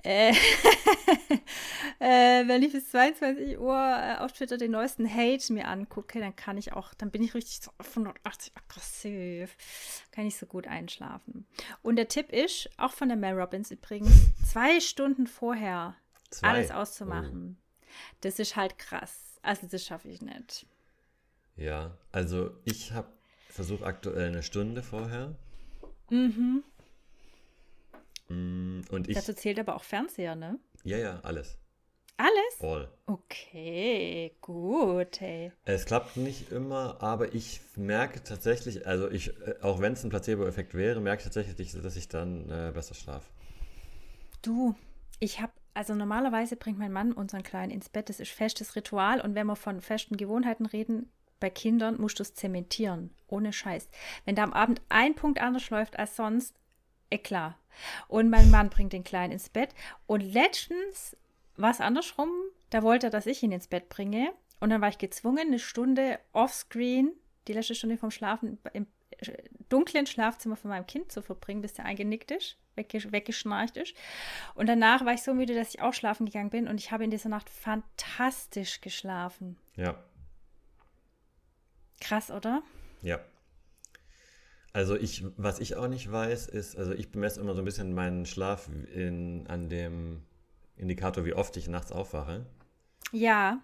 [0.03, 0.31] Äh,
[1.99, 6.35] äh, wenn ich bis 22 Uhr äh, auf Twitter den neuesten Hate mir angucke, dann
[6.35, 9.55] kann ich auch, dann bin ich richtig so 180 aggressiv.
[10.11, 11.45] Kann ich so gut einschlafen.
[11.83, 14.11] Und der Tipp ist, auch von der Mel Robbins übrigens,
[14.51, 15.95] zwei Stunden vorher
[16.31, 16.47] zwei.
[16.47, 17.57] alles auszumachen.
[17.59, 17.85] Oh.
[18.21, 19.39] Das ist halt krass.
[19.43, 20.65] Also das schaffe ich nicht.
[21.55, 23.09] Ja, also ich habe
[23.47, 25.35] versucht aktuell eine Stunde vorher.
[26.09, 26.63] Mhm.
[28.31, 30.59] Mm, und ich, Dazu zählt aber auch Fernseher, ne?
[30.83, 31.57] Ja, ja, alles.
[32.17, 32.61] Alles?
[32.61, 32.87] All.
[33.07, 35.51] Okay, gut, hey.
[35.65, 40.09] Es klappt nicht immer, aber ich merke tatsächlich, also ich, äh, auch wenn es ein
[40.09, 43.25] Placebo-Effekt wäre, merke ich tatsächlich, dass ich dann äh, besser schlafe.
[44.43, 44.75] Du,
[45.19, 49.19] ich habe, also normalerweise bringt mein Mann unseren Kleinen ins Bett, das ist festes Ritual
[49.21, 53.89] und wenn wir von festen Gewohnheiten reden, bei Kindern musst du es zementieren, ohne Scheiß.
[54.25, 56.53] Wenn da am Abend ein Punkt anders läuft als sonst,
[57.11, 57.57] eh klar.
[58.07, 59.69] Und mein Mann bringt den Kleinen ins Bett.
[60.07, 61.15] Und letztens
[61.57, 62.29] war es andersrum.
[62.69, 64.33] Da wollte er, dass ich ihn ins Bett bringe.
[64.59, 67.11] Und dann war ich gezwungen, eine Stunde offscreen,
[67.47, 68.87] die letzte Stunde vom Schlafen, im
[69.69, 73.95] dunklen Schlafzimmer von meinem Kind zu verbringen, bis der eingenickt ist, weggeschnarcht ist.
[74.55, 76.67] Und danach war ich so müde, dass ich auch schlafen gegangen bin.
[76.67, 79.57] Und ich habe in dieser Nacht fantastisch geschlafen.
[79.75, 80.01] Ja.
[81.99, 82.63] Krass, oder?
[83.01, 83.19] Ja.
[84.73, 87.93] Also ich, was ich auch nicht weiß, ist, also ich bemesse immer so ein bisschen
[87.93, 90.23] meinen Schlaf in, an dem
[90.77, 92.45] Indikator, wie oft ich nachts aufwache.
[93.11, 93.61] Ja.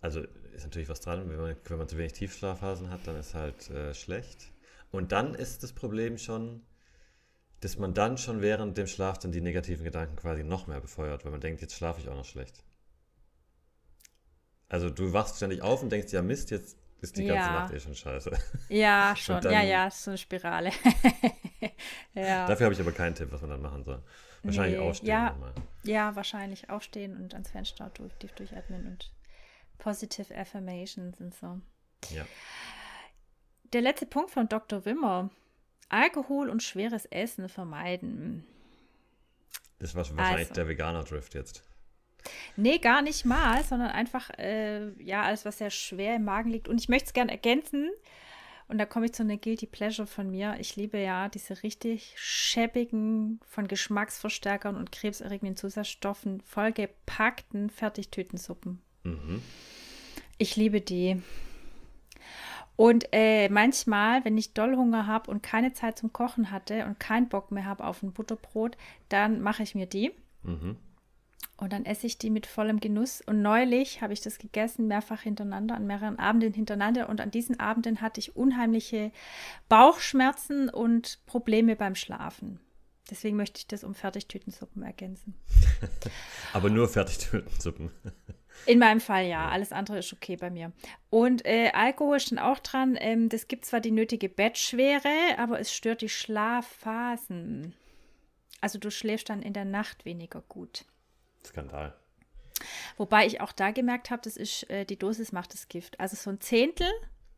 [0.00, 0.22] Also
[0.54, 3.70] ist natürlich was dran, wenn man, wenn man zu wenig Tiefschlafphasen hat, dann ist halt
[3.70, 4.52] äh, schlecht.
[4.90, 6.62] Und dann ist das Problem schon,
[7.60, 11.24] dass man dann schon während dem Schlaf dann die negativen Gedanken quasi noch mehr befeuert,
[11.24, 12.64] weil man denkt, jetzt schlafe ich auch noch schlecht.
[14.68, 17.34] Also du wachst ständig auf und denkst, ja Mist, jetzt ist die ja.
[17.34, 18.30] ganze Nacht eh schon scheiße.
[18.68, 19.40] Ja, schon.
[19.40, 20.70] Dann, ja, ja, ist so eine Spirale.
[22.14, 22.46] ja.
[22.46, 24.02] Dafür habe ich aber keinen Tipp, was man dann machen soll.
[24.44, 24.88] Wahrscheinlich nee.
[24.88, 25.08] aufstehen.
[25.08, 25.36] Ja,
[25.84, 29.12] ja, wahrscheinlich aufstehen und ans Fenster durch, tief durchatmen und
[29.78, 31.60] Positive Affirmations und so.
[32.10, 32.24] Ja.
[33.72, 34.84] Der letzte Punkt von Dr.
[34.84, 35.30] Wimmer.
[35.88, 38.46] Alkohol und schweres Essen vermeiden.
[39.78, 40.54] Das war wahrscheinlich also.
[40.54, 41.64] der Veganer-Drift jetzt.
[42.56, 46.68] Nee, gar nicht mal, sondern einfach, äh, ja, alles, was sehr schwer im Magen liegt.
[46.68, 47.90] Und ich möchte es gerne ergänzen.
[48.68, 50.56] Und da komme ich zu einer Guilty Pleasure von mir.
[50.58, 58.80] Ich liebe ja diese richtig schäbigen, von Geschmacksverstärkern und krebserregenden Zusatzstoffen vollgepackten Fertigtütensuppen.
[59.02, 59.42] Mhm.
[60.38, 61.22] Ich liebe die.
[62.76, 66.98] Und äh, manchmal, wenn ich doll Hunger habe und keine Zeit zum Kochen hatte und
[66.98, 68.76] keinen Bock mehr habe auf ein Butterbrot,
[69.08, 70.12] dann mache ich mir die.
[70.42, 70.76] Mhm.
[71.62, 73.20] Und dann esse ich die mit vollem Genuss.
[73.20, 77.08] Und neulich habe ich das gegessen, mehrfach hintereinander, an mehreren Abenden hintereinander.
[77.08, 79.12] Und an diesen Abenden hatte ich unheimliche
[79.68, 82.58] Bauchschmerzen und Probleme beim Schlafen.
[83.08, 85.34] Deswegen möchte ich das um Fertigtütensuppen ergänzen.
[86.52, 87.92] Aber nur Fertigtütensuppen.
[88.66, 90.72] In meinem Fall ja, alles andere ist okay bei mir.
[91.10, 92.98] Und äh, Alkohol ist dann auch dran.
[92.98, 97.72] Ähm, das gibt zwar die nötige Bettschwere, aber es stört die Schlafphasen.
[98.60, 100.86] Also du schläfst dann in der Nacht weniger gut.
[101.44, 101.94] Skandal.
[102.96, 105.98] Wobei ich auch da gemerkt habe, das ist, äh, die Dosis macht das Gift.
[105.98, 106.90] Also so ein Zehntel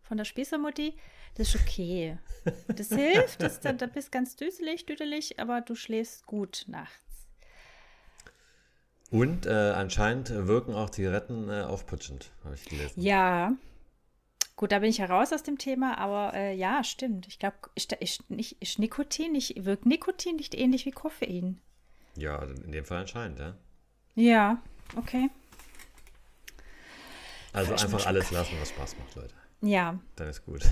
[0.03, 0.97] von der Spießermutti,
[1.37, 2.19] das ist okay.
[2.69, 7.01] Das hilft, das, da, da bist ganz düselig, düdelig, aber du schläfst gut nachts.
[9.11, 13.01] Und äh, anscheinend wirken auch Zigaretten äh, aufputschend, habe ich gelesen.
[13.01, 13.53] Ja.
[14.57, 17.27] Gut, da bin ich ja raus aus dem Thema, aber äh, ja, stimmt.
[17.27, 21.61] Ich glaube, ist, ist, nicht, ist Nikotin nicht, wirkt Nikotin nicht ähnlich wie Koffein?
[22.17, 23.57] Ja, in dem Fall anscheinend, ja.
[24.15, 24.63] Ja,
[24.97, 25.31] okay.
[27.53, 29.35] Also Falsch einfach alles lassen, was Spaß macht, Leute.
[29.61, 29.99] Ja.
[30.17, 30.63] Dann ist gut.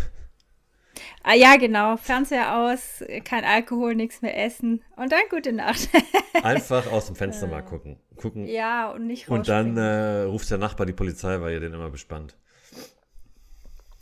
[1.23, 1.97] Ah, ja, genau.
[1.97, 5.89] Fernseher aus, kein Alkohol, nichts mehr essen und dann gute Nacht.
[6.43, 7.99] Einfach aus dem Fenster mal gucken.
[8.17, 8.47] gucken.
[8.47, 11.91] ja, und nicht Und dann äh, ruft der Nachbar die Polizei, weil ihr den immer
[11.91, 12.37] bespannt.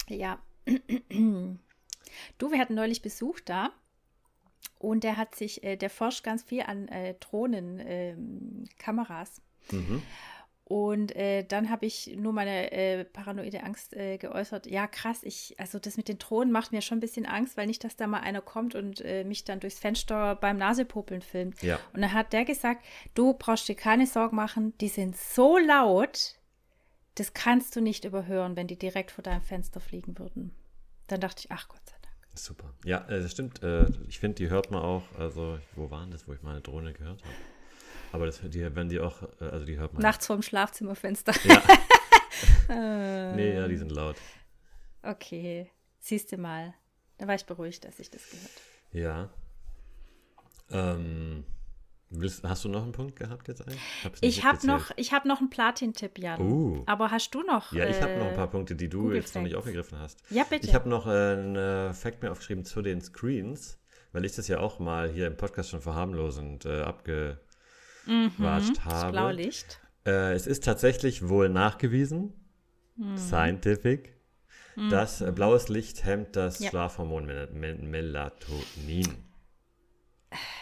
[0.09, 0.39] Ja.
[2.39, 3.71] Du, wir hatten neulich Besuch da
[4.79, 8.65] und der hat sich, äh, der forscht ganz viel an äh, Drohnen, ähm.
[9.71, 10.03] Mhm.
[10.71, 14.67] Und äh, dann habe ich nur meine äh, paranoide Angst äh, geäußert.
[14.67, 17.67] Ja, krass, ich, also das mit den Drohnen macht mir schon ein bisschen Angst, weil
[17.67, 21.61] nicht, dass da mal einer kommt und äh, mich dann durchs Fenster beim Nasepopeln filmt.
[21.61, 21.81] Ja.
[21.93, 22.85] Und dann hat der gesagt,
[23.15, 26.37] du brauchst dir keine Sorgen machen, die sind so laut,
[27.17, 30.55] das kannst du nicht überhören, wenn die direkt vor deinem Fenster fliegen würden.
[31.09, 32.00] Dann dachte ich, ach Gott sei Dank.
[32.35, 32.73] Super.
[32.85, 33.63] Ja, äh, das stimmt.
[33.63, 35.03] Äh, ich finde, die hört man auch.
[35.19, 37.35] Also, wo waren das, wo ich meine Drohne gehört habe?
[38.13, 40.03] Aber das, die, wenn die auch, äh, also die hört man.
[40.03, 41.33] Nachts vorm Schlafzimmerfenster.
[41.45, 41.63] Ja.
[42.69, 44.17] Nee, ja, die sind laut.
[45.03, 46.75] Okay, siehst du mal.
[47.19, 48.51] Da war ich beruhigt, dass ich das gehört
[48.93, 49.31] Ja.
[50.71, 51.45] Ähm,
[52.43, 53.81] hast du noch einen Punkt gehabt jetzt eigentlich?
[54.21, 56.41] Ich habe noch, ich hab noch einen Platin-Tipp, Jan.
[56.41, 56.83] Uh.
[56.87, 57.73] Aber hast du noch?
[57.73, 59.67] Ja, ich habe äh, noch ein paar Punkte, die du Google jetzt noch nicht Facts.
[59.67, 60.19] aufgegriffen hast.
[60.31, 60.67] Ja, bitte.
[60.67, 63.79] Ich habe noch äh, einen äh, Fact mir aufgeschrieben zu den Screens,
[64.13, 67.39] weil ich das ja auch mal hier im Podcast schon verharmlosend äh, abgewatscht
[68.77, 69.13] das habe.
[69.13, 69.81] Blaulicht.
[70.07, 72.33] Äh, es ist tatsächlich wohl nachgewiesen,
[72.97, 73.17] Mhm.
[73.17, 74.15] scientific,
[74.91, 76.69] dass äh, blaues Licht hemmt das Ja.
[76.71, 79.09] Schlafhormon Mel Mel Melatonin.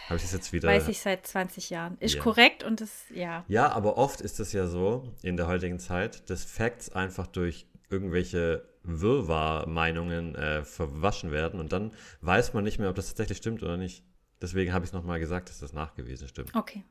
[0.08, 0.68] Habe ich das jetzt wieder?
[0.68, 1.96] Weiß ich seit 20 Jahren.
[2.00, 2.22] Ist Ja.
[2.22, 3.44] korrekt und das, ja.
[3.48, 7.66] Ja, aber oft ist es ja so in der heutigen Zeit, dass Facts einfach durch
[7.90, 11.92] irgendwelche Wirrwarr-Meinungen äh, verwaschen werden und dann
[12.22, 14.02] weiß man nicht mehr, ob das tatsächlich stimmt oder nicht.
[14.40, 16.54] Deswegen habe ich es nochmal gesagt, dass das nachgewiesen stimmt.
[16.54, 16.84] Okay.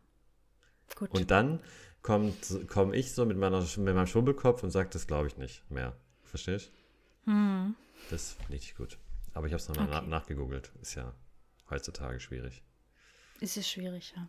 [0.95, 1.11] Gut.
[1.11, 1.59] Und dann
[2.01, 2.33] komme
[2.67, 5.93] komm ich so mit, meiner, mit meinem Schwurbelkopf und sage, das glaube ich nicht mehr.
[6.23, 6.71] Verstehst
[7.25, 7.75] Hm.
[8.09, 8.97] Das finde ich gut.
[9.33, 9.99] Aber ich habe es nochmal Okay.
[10.03, 10.71] na nachgegoogelt.
[10.81, 11.13] Ist ja
[11.69, 12.63] heutzutage schwierig.
[13.39, 14.27] Ist es schwierig, ja.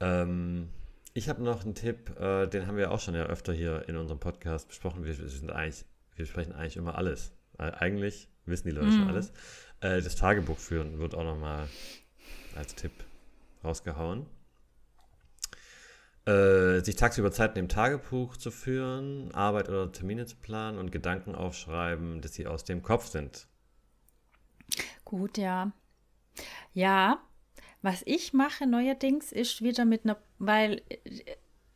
[0.00, 0.70] Ähm,
[1.12, 3.96] ich habe noch einen Tipp, äh, den haben wir auch schon ja öfter hier in
[3.96, 5.04] unserem Podcast besprochen.
[5.04, 5.84] Wir, wir sind eigentlich,
[6.16, 7.32] wir sprechen eigentlich immer alles.
[7.58, 9.30] Äh, eigentlich wissen die Leute schon alles.
[9.80, 11.68] Äh, das Tagebuch führen wird auch nochmal
[12.56, 12.92] als Tipp
[13.62, 14.26] rausgehauen.
[16.26, 21.34] Äh, sich tagsüber Zeit nehmen, Tagebuch zu führen, Arbeit oder Termine zu planen und Gedanken
[21.34, 23.46] aufschreiben, dass sie aus dem Kopf sind.
[25.04, 25.72] Gut, ja.
[26.72, 27.20] Ja,
[27.82, 30.98] was ich mache neuerdings ist wieder mit einer, weil äh,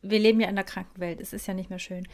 [0.01, 2.07] wir leben ja in der Krankenwelt, es ist ja nicht mehr schön.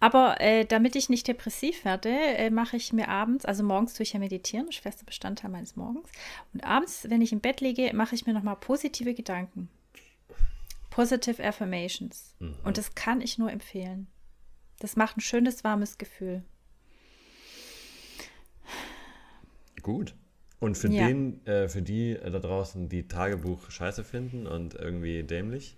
[0.00, 4.04] Aber äh, damit ich nicht depressiv werde, äh, mache ich mir abends, also morgens tue
[4.04, 6.10] ich ja meditieren, das ist fester Bestandteil meines Morgens.
[6.52, 9.68] Und abends, wenn ich im Bett liege, mache ich mir nochmal positive Gedanken.
[10.90, 12.36] Positive Affirmations.
[12.64, 14.06] Und das kann ich nur empfehlen.
[14.78, 16.44] Das macht ein schönes, warmes Gefühl.
[19.82, 20.14] Gut.
[20.60, 21.06] Und für Ja.
[21.06, 25.76] den, äh, für die äh, da draußen, die Tagebuch scheiße finden und irgendwie dämlich,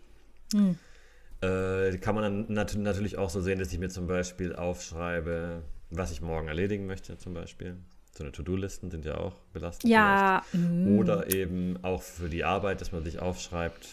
[1.41, 5.63] äh, kann man dann nat natürlich auch so sehen, dass ich mir zum Beispiel aufschreibe,
[5.91, 7.77] was ich morgen erledigen möchte, zum Beispiel.
[8.17, 9.91] So eine To-Do-Listen sind ja auch belastend.
[9.93, 10.87] Ja, vielleicht.
[10.87, 13.89] Oder eben auch für die Arbeit, dass man sich aufschreibt,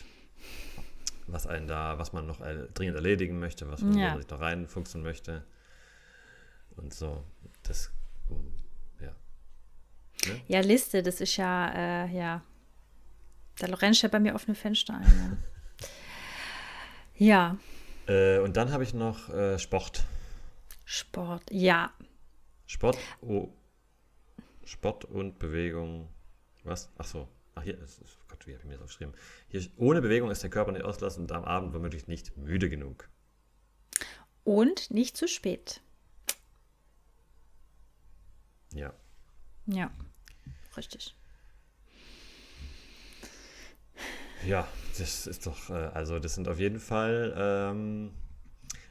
[1.27, 4.11] was einen da, was man noch äh, dringend erledigen möchte, was man, Ja.
[4.11, 5.43] man sich noch reinfuchsen möchte.
[6.77, 7.23] Und so.
[7.63, 7.91] Das,
[10.25, 10.33] ja.
[10.47, 12.43] Ja, Liste, das ist ja, äh, ja.
[13.57, 15.37] Da rennst du ja bei mir offene Fenster ein.
[17.17, 17.57] Ja.
[18.07, 18.13] ja.
[18.13, 20.03] Äh, und dann habe ich noch äh, Sport.
[20.85, 21.93] Sport, ja.
[22.65, 23.49] Sport, oh,
[24.65, 26.09] Sport und Bewegung.
[26.63, 26.89] Was?
[26.97, 27.27] Ach so.
[27.55, 29.13] Ach hier, ist, ist, Gott, wie habe ich mir das aufgeschrieben?
[29.47, 33.09] Hier, ohne Bewegung ist der Körper nicht ausgelassen und am Abend womöglich nicht müde genug.
[34.43, 35.81] Und nicht zu spät.
[38.73, 38.93] Ja.
[39.67, 39.91] Ja.
[40.77, 41.15] Richtig.
[44.45, 44.67] Ja,
[44.97, 48.11] das ist doch, äh, also das sind auf jeden Fall, ähm,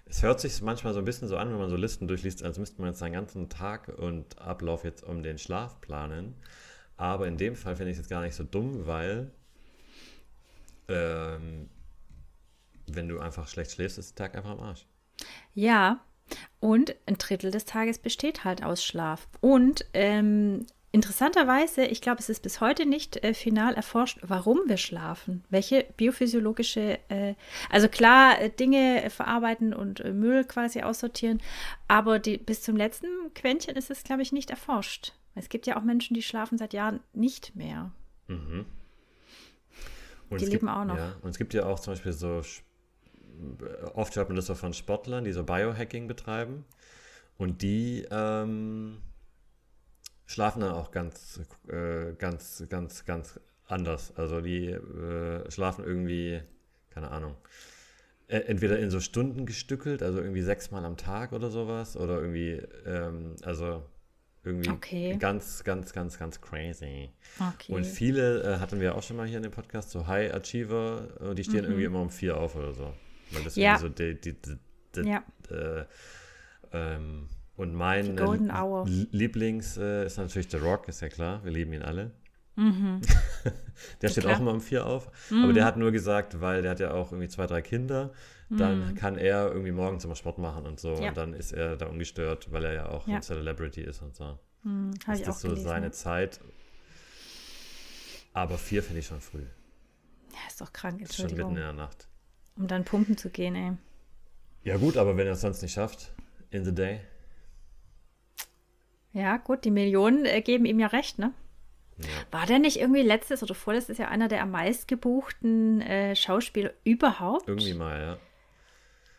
[0.06, 2.58] es hört sich manchmal so ein bisschen so an, wenn man so Listen durchliest, als
[2.58, 6.34] müsste man jetzt seinen ganzen Tag und Ablauf jetzt um den Schlaf planen.
[6.96, 9.30] Aber in dem Fall finde ich es jetzt gar nicht so dumm, weil
[10.88, 11.68] ähm,
[12.86, 14.86] wenn du einfach schlecht schläfst, ist der Tag einfach am Arsch.
[15.54, 16.00] Ja,
[16.60, 19.28] und ein Drittel des Tages besteht halt aus Schlaf.
[19.40, 24.76] Und ähm, interessanterweise, ich glaube, es ist bis heute nicht äh, final erforscht, warum wir
[24.76, 25.44] schlafen.
[25.50, 27.34] Welche biophysiologische, äh,
[27.70, 31.40] also klar, äh, Dinge verarbeiten und äh, Müll quasi aussortieren,
[31.88, 35.14] aber die, bis zum letzten Quäntchen ist es, glaube ich, nicht erforscht.
[35.34, 37.90] Es gibt ja auch Menschen, die schlafen seit Jahren nicht mehr.
[38.28, 38.66] Mhm.
[40.28, 40.96] Und Die leben gibt, auch noch.
[40.96, 42.62] Ja, und es gibt ja auch zum Beispiel so, Sch-
[43.94, 46.64] oft hört man das so von Sportlern, die so Biohacking betreiben.
[47.38, 48.98] Und die ähm,
[50.26, 54.12] schlafen dann auch ganz, äh, ganz, ganz, ganz anders.
[54.16, 56.40] Also die äh, schlafen irgendwie,
[56.90, 57.36] keine Ahnung,
[58.28, 62.62] äh, entweder in so Stunden gestückelt, also irgendwie sechsmal am Tag oder sowas, oder irgendwie,
[62.86, 63.82] ähm, also
[64.44, 65.16] irgendwie Okay.
[65.18, 67.10] ganz, ganz, ganz, ganz crazy.
[67.38, 67.72] Okay.
[67.72, 71.08] Und viele äh, hatten wir auch schon mal hier in dem Podcast, so High Achiever,
[71.20, 72.92] äh, die stehen irgendwie immer um vier auf oder so.
[73.30, 73.62] Weil das Mhm.
[73.62, 73.74] Ja.
[73.74, 74.58] irgendwie so die, die, die,
[74.96, 75.84] die, ja, äh,
[76.72, 81.72] ähm, und mein äh, Lieblings äh, ist natürlich The Rock, ist ja klar, wir lieben
[81.72, 82.12] ihn alle.
[82.56, 83.00] mhm.
[84.02, 84.36] Der steht klar.
[84.36, 87.10] auch immer um vier auf, aber der hat nur gesagt, weil der hat ja auch
[87.12, 88.12] irgendwie zwei, drei Kinder,
[88.50, 91.02] dann kann er irgendwie morgens immer Sport machen und so Mhm.
[91.02, 91.08] Ja.
[91.08, 93.16] und dann ist er da ungestört, weil er ja auch Ja.
[93.16, 94.38] ein Celebrity ist und so.
[94.62, 95.64] hm, habe ist ich das so gelesen.
[95.68, 96.40] seine Zeit.
[98.34, 99.42] Aber vier finde ich schon früh.
[100.32, 101.54] ja, ist doch krank, Ist schon mitten in Entschuldigung.
[101.56, 102.08] der Nacht.
[102.56, 103.72] Um dann pumpen zu gehen, ey.
[104.64, 106.12] Ja gut, aber wenn er es sonst nicht schafft,
[106.50, 107.00] in the day.
[109.12, 111.32] Ja, gut, die Millionen äh, geben ihm ja recht, ne?
[111.98, 112.08] Ja.
[112.30, 117.46] War der nicht irgendwie letztes oder vorletztes Jahr einer der am meistgebuchten äh, Schauspieler überhaupt?
[117.48, 118.18] Irgendwie mal, ja.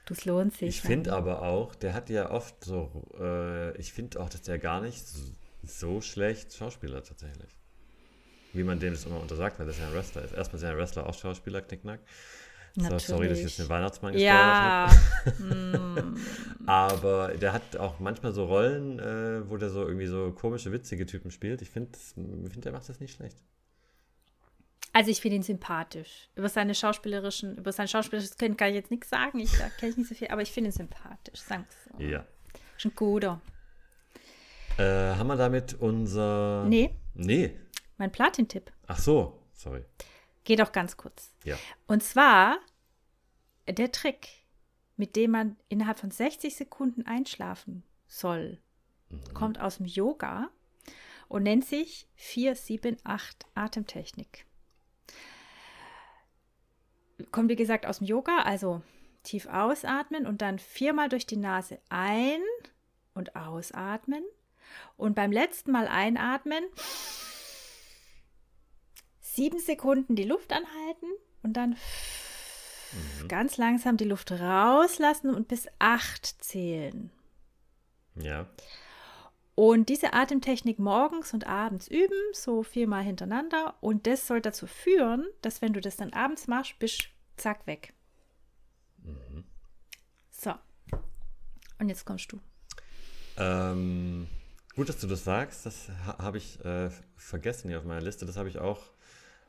[0.05, 0.69] Das lohnt sich.
[0.69, 4.59] Ich finde aber auch, der hat ja oft so, äh, ich finde auch, dass der
[4.59, 5.31] gar nicht so,
[5.63, 7.55] so schlecht Schauspieler tatsächlich.
[8.51, 10.33] Wie man dem das immer untersagt, weil das ja ein Wrestler ist.
[10.33, 12.01] Erstmal ist ja ein Wrestler auch Schauspieler, Knickknack.
[12.75, 16.13] So, sorry, dass ich jetzt den Weihnachtsmann gespoilert Ja, habe.
[16.65, 21.05] Aber der hat auch manchmal so Rollen, äh, wo der so irgendwie so komische, witzige
[21.05, 21.61] Typen spielt.
[21.61, 21.91] Ich finde,
[22.49, 23.37] find, der macht das nicht schlecht.
[24.91, 26.29] also ich finde ihn sympathisch.
[26.35, 29.39] Über seine schauspielerischen, über sein schauspielerisches Können kann ich jetzt nichts sagen.
[29.39, 31.41] Ich, kenne ich nicht so viel, aber ich finde ihn sympathisch.
[31.41, 32.11] Sagen wir so.
[32.11, 32.25] Ja.
[32.75, 33.39] Ist ein guter.
[34.77, 34.83] Äh,
[35.15, 36.65] haben wir damit unser.
[36.67, 37.53] Nee, Nee.
[37.97, 39.83] mein Platin-Tipp Ach so, sorry.
[40.43, 41.33] Geht auch ganz kurz.
[41.43, 41.57] Ja.
[41.87, 42.59] Und zwar
[43.67, 44.27] der Trick,
[44.97, 48.59] mit dem man innerhalb von 60 Sekunden einschlafen soll,
[49.33, 50.49] kommt aus dem Yoga
[51.27, 54.45] und nennt sich 478 Atemtechnik.
[57.31, 58.81] Kommt wie gesagt aus dem Yoga, also
[59.23, 62.41] tief ausatmen und dann viermal durch die Nase ein
[63.13, 64.23] und ausatmen
[64.97, 66.63] und beim letzten Mal einatmen
[69.33, 71.07] sieben Sekunden die Luft anhalten
[71.41, 71.75] und dann
[73.27, 77.09] ganz langsam die Luft rauslassen und bis acht zählen.
[78.15, 78.47] Ja.
[79.55, 83.75] Und diese Atemtechnik morgens und abends üben, so viermal hintereinander.
[83.81, 87.93] Und das soll dazu führen, dass wenn du das dann abends machst, bist zack weg.
[90.31, 90.53] So.
[91.79, 92.39] Und jetzt kommst du.
[93.37, 94.27] Ähm,
[94.75, 95.65] gut, dass du das sagst.
[95.65, 98.25] Das ha habe ich äh, vergessen hier auf meiner Liste.
[98.25, 98.92] Das habe ich auch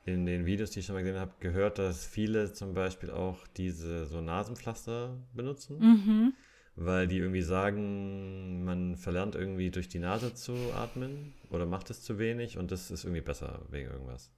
[0.07, 3.47] in den Videos, die ich schon mal gesehen habe, gehört, dass viele zum Beispiel auch
[3.57, 6.33] diese so Nasenpflaster benutzen, Mhm.
[6.77, 12.03] weil die irgendwie sagen, man verlernt irgendwie durch die Nase zu atmen oder macht es
[12.03, 14.31] zu wenig und das ist irgendwie besser wegen irgendwas.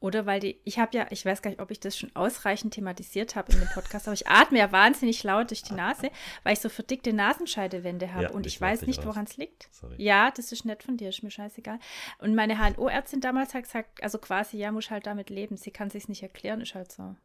[0.00, 2.74] Oder weil die, ich habe ja, ich weiß gar nicht, ob ich das schon ausreichend
[2.74, 6.10] thematisiert habe in dem Podcast, aber ich atme ja wahnsinnig laut durch die Nase,
[6.44, 9.68] weil ich so verdickte Nasenscheidewände habe Ja, und ich weiß nicht, woran es liegt.
[9.72, 9.96] Sorry.
[9.98, 11.80] Ja, das ist nett von dir, ist mir scheißegal.
[12.18, 15.56] Und meine HNO-Ärztin damals hat gesagt, also quasi, ja, muss halt damit leben.
[15.56, 17.16] Sie kann sich's nicht erklären, ist halt so.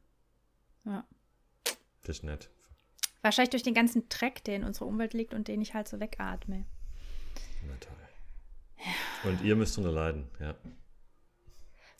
[0.85, 1.05] Ja.
[2.01, 2.49] Das ist nett.
[3.21, 5.99] Wahrscheinlich durch den ganzen Dreck, der in unserer Umwelt liegt und den ich halt so
[5.99, 6.65] wegatme.
[7.67, 7.93] Na toll.
[9.25, 10.55] Und ihr müsst drunter leiden, ja.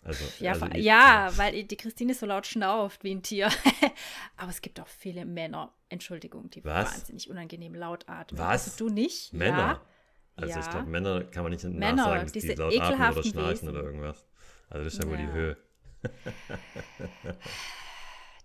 [0.05, 3.49] Also, Ja, also vor- ich- ja, weil die Christine so laut schnauft wie ein Tier.
[4.37, 6.93] Aber es gibt auch viele Männer, Entschuldigung, die Was?
[6.93, 8.37] wahnsinnig unangenehm laut atmen.
[8.39, 8.65] Was?
[8.65, 9.31] Also du nicht?
[9.33, 9.57] Männer.
[9.57, 9.81] Ja.
[10.35, 10.71] Also ich Ja.
[10.71, 13.69] glaube, Männer kann man nicht Männer, nachsagen, dass die diese laut atmen oder schnarchen Wesen.
[13.69, 14.25] oder irgendwas.
[14.69, 15.31] Also das ist ja wohl die Ja.
[15.31, 15.57] Höhe.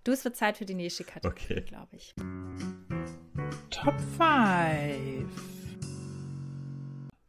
[0.05, 1.61] Du, es wird Zeit für die nächste Kategorie, Okay.
[1.63, 2.15] glaube ich.
[3.69, 5.31] Top 5.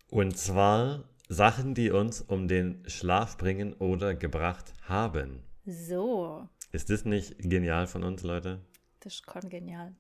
[0.10, 5.44] Und zwar Sachen, die uns um den Schlaf bringen oder gebracht haben.
[5.66, 8.60] So, Ist das nicht genial von uns, Leute?
[9.02, 9.96] das ist kongenial.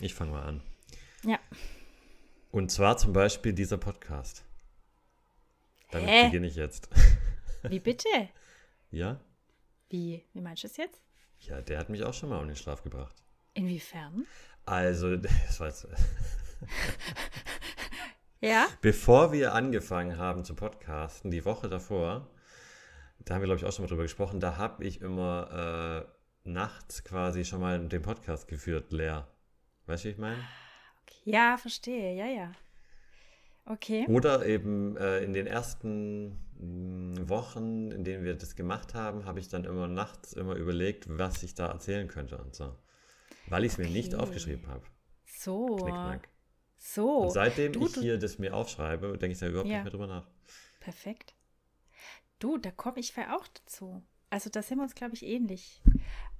[0.00, 0.62] Ich fange mal an.
[1.24, 1.38] Ja.
[2.50, 4.44] Und zwar zum Beispiel dieser Podcast.
[5.90, 6.24] Damit Hä?
[6.26, 6.88] beginne ich jetzt.
[7.62, 8.08] Wie bitte?
[8.90, 9.18] ja?
[9.88, 10.24] Wie?
[10.32, 11.00] Wie meinst du es jetzt?
[11.40, 13.14] Ja, der hat mich auch schon mal um den Schlaf gebracht.
[13.54, 14.26] Inwiefern?
[14.66, 15.86] Also, das war jetzt,
[18.44, 18.66] Ja?
[18.80, 22.28] bevor wir angefangen haben zu podcasten, die Woche davor,
[23.24, 26.06] da haben wir, glaube ich, auch schon mal drüber gesprochen, da habe ich immer
[26.44, 29.26] äh, nachts quasi schon mal den Podcast geführt, leer.
[29.86, 30.38] Weißt du, wie ich meine?
[31.24, 32.14] Ja, verstehe.
[32.14, 32.52] Ja, ja.
[33.66, 34.04] Okay.
[34.08, 39.40] Oder eben äh, in den ersten mh, Wochen, in denen wir das gemacht haben, habe
[39.40, 42.76] ich dann immer nachts immer überlegt, was ich da erzählen könnte und so.
[43.48, 44.22] Weil ich es mir nicht Okay.
[44.22, 44.82] aufgeschrieben habe.
[45.24, 45.76] So.
[45.76, 46.28] Knickknack.
[46.86, 47.16] So.
[47.20, 49.76] Und seitdem Du, ich hier das mir aufschreibe, denke ich da überhaupt Ja.
[49.76, 50.26] nicht mehr drüber nach.
[50.80, 51.34] Perfekt.
[52.38, 54.02] Du, da komme ich vielleicht auch dazu.
[54.28, 55.80] Also da sind wir uns, glaube ich, ähnlich.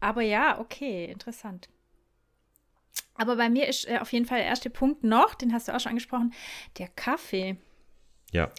[0.01, 1.71] Aber ja, okay, interessant.
[3.15, 5.75] Aber bei mir ist äh, auf jeden Fall der erste Punkt noch, den hast du
[5.75, 6.35] auch schon angesprochen,
[6.77, 7.57] der Kaffee.
[8.31, 8.51] Ja.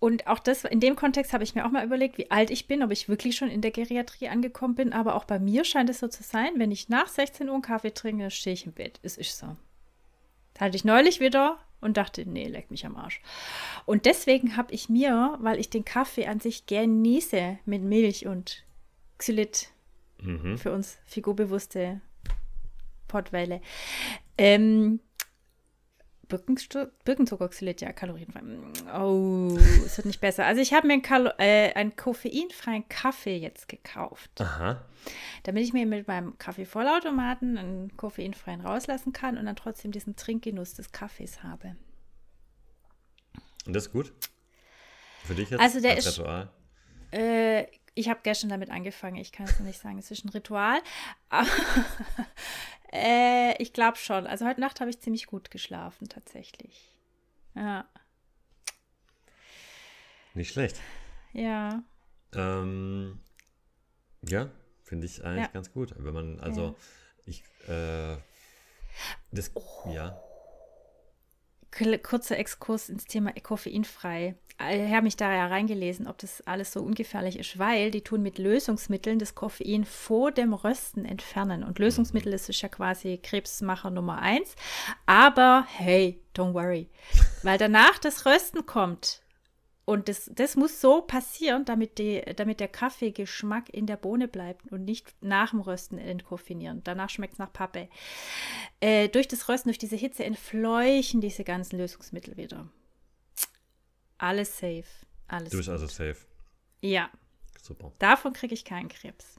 [0.00, 2.66] Und auch das, in dem Kontext habe ich mir auch mal überlegt, wie alt ich
[2.66, 4.92] bin, ob ich wirklich schon in der Geriatrie angekommen bin.
[4.92, 7.62] Aber auch bei mir scheint es so zu sein, wenn ich nach 16 Uhr einen
[7.62, 8.98] Kaffee trinke, stehe ich im Bett.
[9.04, 9.56] Es ist so.
[10.58, 13.20] Da hatte ich neulich wieder und dachte, nee, leck mich am Arsch.
[13.84, 18.64] Und deswegen habe ich mir, weil ich den Kaffee an sich genieße mit Milch und
[19.18, 19.68] Xylit
[20.22, 20.56] Mhm.
[20.56, 22.00] für uns figurbewusste
[23.06, 23.60] Pottwelle,
[24.38, 25.00] ähm,
[26.28, 28.40] Birkenstu- Birkenzuckerxylit, ja, kalorienfrei.
[28.98, 30.44] Oh, es wird nicht besser.
[30.44, 34.84] Also ich habe mir einen, äh, einen koffeinfreien Kaffee jetzt gekauft, Aha.
[35.44, 40.74] damit ich mir mit meinem Kaffeevollautomaten einen koffeinfreien rauslassen kann und dann trotzdem diesen Trinkgenuss
[40.74, 41.76] des Kaffees habe.
[43.66, 44.12] Und das ist gut?
[45.24, 46.50] Für dich jetzt Also der als ist- Ritual?
[47.12, 49.16] Äh, ich habe gestern damit angefangen.
[49.16, 49.98] Ich kann es nicht sagen.
[49.98, 50.80] Es ist ein Ritual.
[52.96, 54.26] Äh, ich glaube schon.
[54.26, 56.90] Also heute Nacht habe ich ziemlich gut geschlafen, tatsächlich.
[57.54, 57.88] Ja.
[60.34, 60.80] Nicht schlecht.
[61.32, 61.82] Ja.
[62.34, 63.20] Ähm,
[64.22, 64.50] ja,
[64.82, 65.52] finde ich eigentlich Ja.
[65.52, 65.94] ganz gut.
[65.96, 66.76] Wenn man, also,
[67.24, 68.16] ich, äh,
[69.30, 69.90] das, Oh.
[69.92, 70.20] ja.
[71.70, 74.34] Kurzer Exkurs ins Thema koffeinfrei.
[74.58, 78.22] Ich habe mich da ja reingelesen, ob das alles so ungefährlich ist, weil die tun
[78.22, 81.62] mit Lösungsmitteln das Koffein vor dem Rösten entfernen.
[81.62, 84.56] Und Lösungsmittel das ist ja quasi Krebsmacher Nummer eins.
[85.04, 86.88] Aber hey, don't worry.
[87.42, 89.20] Weil danach das Rösten kommt.
[89.86, 94.70] Und das, das muss so passieren, damit, die, damit der Kaffeegeschmack in der Bohne bleibt
[94.72, 96.82] und nicht nach dem Rösten entkoffinieren.
[96.82, 97.88] Danach schmeckt es nach Pappe.
[98.80, 102.68] Äh, durch das Rösten, durch diese Hitze entfleuchen diese ganzen Lösungsmittel wieder.
[104.18, 104.84] Alles safe.
[105.28, 105.74] Alles Du bist gut.
[105.80, 106.16] also safe.
[106.80, 107.08] Ja,
[107.62, 107.92] Super.
[108.00, 109.38] davon kriege ich keinen Krebs.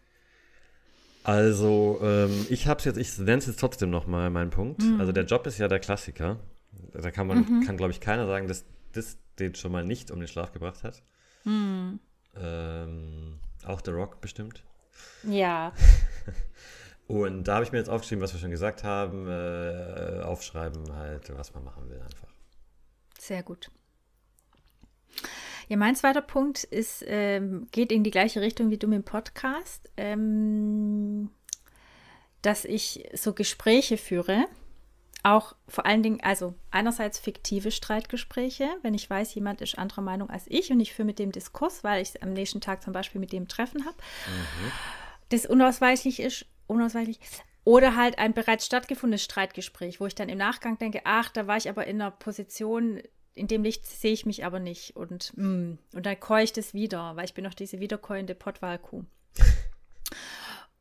[1.23, 4.81] Also, ähm, ich habe es jetzt, ich nenne es jetzt trotzdem nochmal meinen Punkt.
[4.81, 4.97] Mhm.
[5.01, 6.39] Also, der Job ist ja der Klassiker.
[6.93, 10.19] Da kann man, kann, glaube ich, keiner sagen, dass das den schon mal nicht um
[10.19, 11.01] den Schlaf gebracht hat.
[11.43, 11.99] Mhm.
[12.35, 14.63] Ähm, auch The Rock bestimmt.
[15.23, 15.73] Ja,
[17.07, 19.27] Und da habe ich mir jetzt aufgeschrieben, was wir schon gesagt haben.
[19.27, 22.27] Äh, aufschreiben halt, was man machen will einfach.
[23.17, 23.71] sehr gut.
[25.69, 29.03] Ja, mein zweiter Punkt ist, ähm, geht in die gleiche Richtung wie du mit dem
[29.03, 31.29] Podcast, ähm,
[32.41, 34.45] dass ich so Gespräche führe,
[35.23, 40.29] auch vor allen Dingen, also einerseits fiktive Streitgespräche, wenn ich weiß, jemand ist anderer Meinung
[40.29, 43.19] als ich und ich führe mit dem Diskurs, weil ich am nächsten Tag zum Beispiel
[43.19, 43.97] mit dem Treffen habe,
[45.29, 47.19] das unausweichlich ist, unausweichlich.
[47.63, 51.57] Oder halt ein bereits stattgefundenes Streitgespräch, wo ich dann im Nachgang denke, ach, da war
[51.57, 53.01] ich aber in einer Position,
[53.33, 54.95] in dem Licht sehe ich mich aber nicht.
[54.95, 59.03] Und, mm, und dann keucht es wieder, weil ich bin noch diese wiederkäuende Pottwalkuh.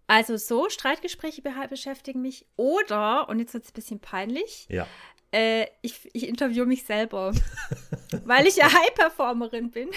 [0.06, 2.46] Also so, Streitgespräche beschäftigen mich.
[2.56, 4.86] Oder, und jetzt wird es ein bisschen peinlich, Ja.
[5.32, 7.32] äh, ich, ich interviewe mich selber,
[8.24, 9.90] weil ich ja High-Performerin bin,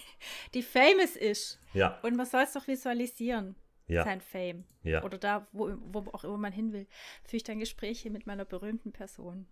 [0.54, 1.58] die famous ist.
[1.74, 1.98] Ja.
[2.02, 3.56] Und man soll es doch visualisieren.
[3.88, 4.02] Ja.
[4.02, 4.64] sein Fame.
[4.82, 5.04] Ja.
[5.04, 6.88] Oder da, wo, wo auch immer man hin will,
[7.22, 9.46] führe ich dann Gespräche mit meiner berühmten Person.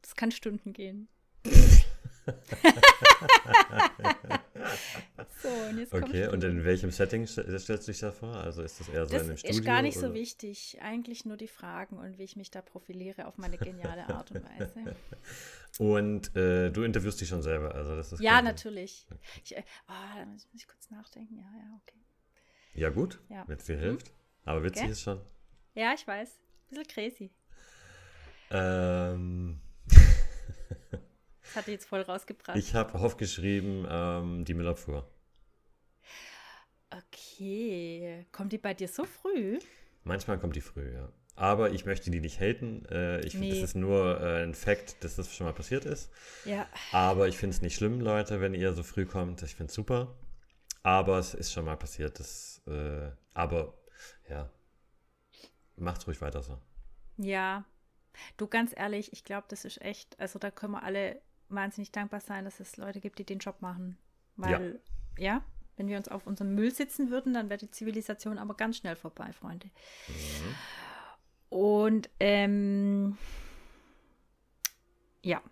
[0.00, 1.06] Das kann Stunden gehen.
[5.42, 8.34] So, und jetzt Okay, und in welchem Setting st- stellst du dich da vor?
[8.36, 9.64] Also ist das eher so das in einem ist Studio?
[9.64, 10.14] gar nicht so oder?
[10.14, 10.78] wichtig.
[10.82, 14.42] Eigentlich nur die Fragen und wie ich mich da profiliere auf meine geniale Art und
[14.44, 14.94] Weise.
[15.78, 19.06] Und äh, du interviewst dich schon selber, also das ist Ja, quasi- natürlich.
[19.44, 21.36] Ich, äh, oh, da muss ich kurz nachdenken.
[21.38, 21.98] Ja, ja, okay.
[22.74, 23.44] Ja, gut, Ja.
[23.46, 24.12] wenn es dir hilft.
[24.44, 24.92] Aber witzig Okay.
[24.92, 25.20] ist schon.
[25.74, 26.38] Ja, ich weiß.
[26.70, 27.30] Bisschen crazy.
[28.50, 29.49] Ähm, Das
[31.60, 32.56] hat die jetzt voll rausgebracht.
[32.58, 35.08] ich habe aufgeschrieben, ähm, die Müllabfuhr.
[36.90, 38.26] okay.
[38.32, 39.58] Kommt die bei dir so früh?
[40.04, 41.12] Manchmal kommt die früh, ja.
[41.36, 42.84] Aber ich möchte die nicht haten.
[42.86, 43.54] Äh, ich finde, Nee.
[43.60, 46.10] das ist nur äh, ein Fakt, dass das schon mal passiert ist.
[46.44, 46.68] Ja.
[46.92, 49.42] Aber ich finde es nicht schlimm, Leute, wenn ihr so früh kommt.
[49.42, 50.14] Ich finde es super.
[50.82, 52.18] Aber es ist schon mal passiert.
[52.18, 53.74] Das, äh, aber
[54.28, 54.50] ja,
[55.76, 56.58] macht ruhig weiter so.
[57.16, 57.64] Ja.
[58.36, 62.20] Du, ganz ehrlich, ich glaube, das ist echt, also da können wir alle wahnsinnig dankbar
[62.20, 63.98] sein, dass es Leute gibt, die den Job machen.
[64.36, 64.80] Weil,
[65.18, 65.42] ja,
[65.76, 68.96] wenn wir uns auf unserem Müll sitzen würden, dann wäre die Zivilisation aber ganz schnell
[68.96, 69.70] vorbei, Freunde.
[71.48, 73.16] Und ähm,
[75.22, 75.42] ja.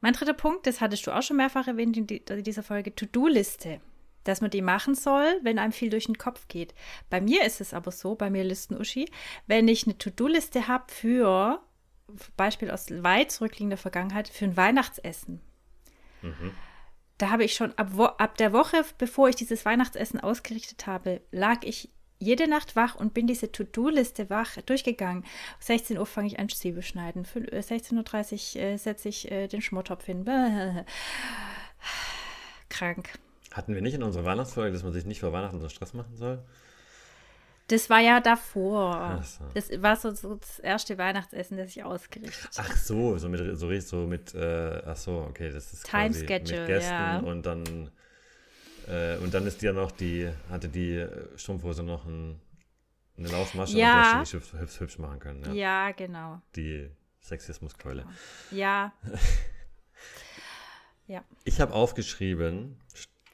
[0.00, 3.80] Mein dritter Punkt, das hattest du auch schon mehrfach erwähnt in dieser Folge, To-Do-Liste.
[4.24, 6.74] Dass man die machen soll, wenn einem viel durch den Kopf geht.
[7.08, 9.10] Bei mir ist es aber so, bei mir Listen-Uschi,
[9.46, 11.62] wenn ich eine To-Do-Liste habe für,
[12.36, 15.40] Beispiel aus weit zurückliegender Vergangenheit, für ein Weihnachtsessen.
[17.18, 17.88] Da habe ich schon ab,
[18.18, 23.14] ab der Woche, bevor ich dieses Weihnachtsessen ausgerichtet habe, lag ich jede Nacht wach und
[23.14, 25.24] bin diese To-Do-Liste wach durchgegangen.
[25.60, 27.24] 16 Uhr fange ich an, Zwiebel schneiden.
[27.24, 30.24] Fün- äh, 16.30 Uhr äh, setze ich äh, den Schmortopf hin.
[32.68, 33.08] Krank.
[33.52, 36.16] Hatten wir nicht in unserer Weihnachtsfolge, dass man sich nicht vor Weihnachten so Stress machen
[36.16, 36.42] soll?
[37.70, 39.22] Das war ja davor.
[39.22, 39.44] So.
[39.54, 42.68] Das war so, so das erste Weihnachtsessen, das ich ausgerichtet habe.
[42.68, 46.08] Ach so, so mit, so, richtig so mit, äh, ach so, okay, das ist Time
[46.08, 47.18] quasi Schedule, mit Gästen ja.
[47.20, 47.90] und dann,
[48.88, 52.40] äh, und dann ist die ja noch die, hatte die äh, Strumpfhose noch ein,
[53.16, 54.18] eine Laufmasche Ja.
[54.18, 55.52] und die hübsch, hübsch, machen können, ja.
[55.52, 56.42] Ja, genau.
[56.56, 56.90] Die
[57.20, 58.04] Sexismuskeule.
[58.50, 58.92] Ja.
[61.06, 61.22] ja.
[61.44, 62.80] Ich habe aufgeschrieben,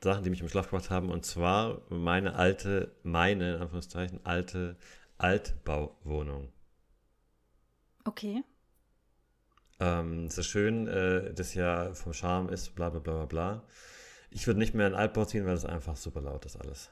[0.03, 4.77] Sachen, die mich im Schlaf gebracht haben, und zwar meine alte, meine, in Anführungszeichen, alte
[5.19, 6.53] Altbauwohnung.
[8.05, 8.45] Okay.
[9.81, 13.63] Ähm, ist schön, äh, das ja vom Charme ist, bla bla bla bla bla.
[14.31, 16.91] Ich würde nicht mehr in Altbau ziehen, weil es einfach super laut ist alles.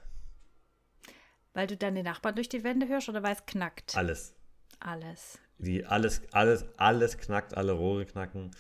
[1.52, 3.96] Weil du dann den Nachbarn durch die Wände hörst oder weil es knackt?
[3.96, 4.34] Alles.
[4.80, 5.38] Alles.
[5.58, 8.50] Die alles, alles, alles knackt, alle Rohre knacken.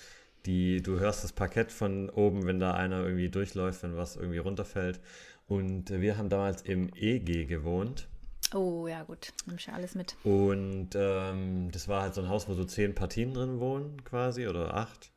[0.46, 4.38] Die, du hörst das Parkett von oben, wenn da einer irgendwie durchläuft, wenn was irgendwie
[4.38, 5.00] runterfällt.
[5.46, 8.08] Und wir haben damals im EG gewohnt.
[8.52, 9.32] Oh, ja, gut.
[9.46, 10.16] Nimm ich ja alles mit.
[10.22, 14.46] Und ähm, das war halt so ein Haus, wo so zehn Partien drin wohnen, quasi,
[14.46, 15.10] oder acht.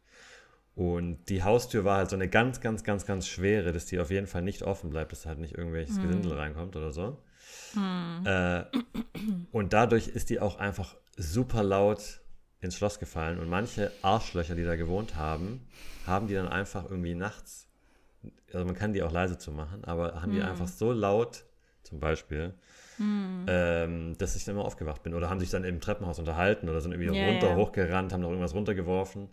[0.76, 4.12] Und die Haustür war halt so eine ganz, ganz, ganz, ganz schwere, dass die auf
[4.12, 7.18] jeden Fall nicht offen bleibt, dass halt nicht irgendwelches Gesindel reinkommt oder so.
[8.26, 8.64] Äh,
[9.52, 12.22] und dadurch ist die auch einfach super laut
[12.60, 13.40] ins Schloss gefallen.
[13.40, 15.68] Und manche Arschlöcher, die da gewohnt haben,
[16.06, 17.68] haben die dann einfach irgendwie nachts,
[18.54, 21.46] also man kann die auch leise zu machen, aber haben die einfach so laut,
[21.84, 22.54] zum Beispiel,
[23.00, 25.14] ähm, dass ich dann immer aufgewacht bin.
[25.14, 27.56] Oder haben sich dann im Treppenhaus unterhalten oder sind irgendwie Ja, runter, ja.
[27.56, 29.30] hochgerannt, haben noch irgendwas runtergeworfen.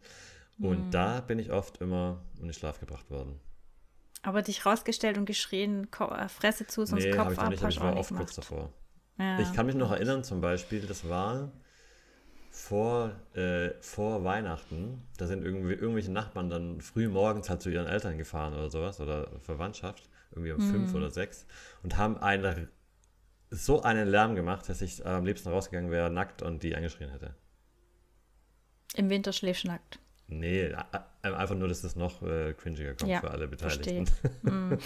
[0.60, 3.40] Und da bin ich oft immer in den Schlaf gebracht worden.
[4.22, 7.80] Aber dich rausgestellt und geschrien, äh, Fresse zu, sonst nee, Kopf ich ab, nicht, ich
[7.80, 8.72] war oft kurz davor.
[9.18, 9.38] Ja.
[9.40, 11.52] Ich kann mich noch erinnern, zum Beispiel, das war
[12.54, 15.02] vor, äh, vor Weihnachten.
[15.18, 19.00] Da sind irgendwie irgendwelche Nachbarn dann früh morgens halt zu ihren Eltern gefahren oder sowas
[19.00, 20.96] oder Verwandtschaft, irgendwie um fünf Mhm.
[20.98, 21.46] oder sechs
[21.82, 22.68] und haben eine,
[23.50, 27.34] so einen Lärm gemacht, dass ich am liebsten rausgegangen wäre, nackt und die angeschrien hätte.
[28.94, 29.98] Im Winter schläfst nackt.
[30.28, 30.72] Nee,
[31.22, 33.48] einfach nur, dass das noch äh, cringiger kommt Ja, für alle.
[33.48, 34.08] Beteiligten.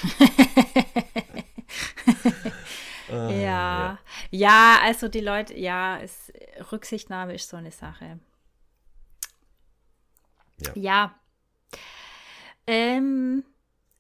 [3.11, 3.99] Ah, Ja.
[4.31, 6.33] ja, also die Leute, ja, es,
[6.73, 8.19] Rücksichtnahme ist so eine Sache.
[10.61, 10.73] Ja.
[10.75, 11.21] Ja.
[12.67, 13.45] Ähm,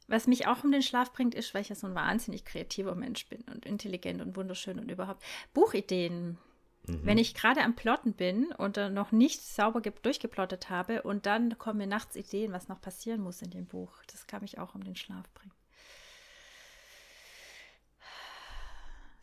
[0.08, 2.94] was mich auch um den Schlaf bringt, ist, weil ich ja so ein wahnsinnig kreativer
[2.94, 5.22] Mensch bin und intelligent und wunderschön und überhaupt
[5.54, 6.38] Buchideen.
[6.86, 7.00] Mhm.
[7.04, 11.26] Wenn ich gerade am Plotten bin und dann noch nicht sauber ge- durchgeplottet habe und
[11.26, 13.92] dann kommen mir nachts Ideen, was noch passieren muss in dem Buch.
[14.10, 15.52] Das kann mich auch um den Schlaf bringen.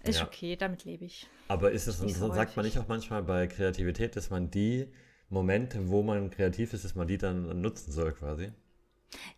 [0.06, 0.28] Ist Ja.
[0.28, 1.28] okay, damit lebe ich.
[1.48, 4.88] Aber ist es, so sagt man nicht auch manchmal bei Kreativität, dass man die
[5.30, 8.52] Momente, wo man kreativ ist, dass man die dann nutzen soll quasi?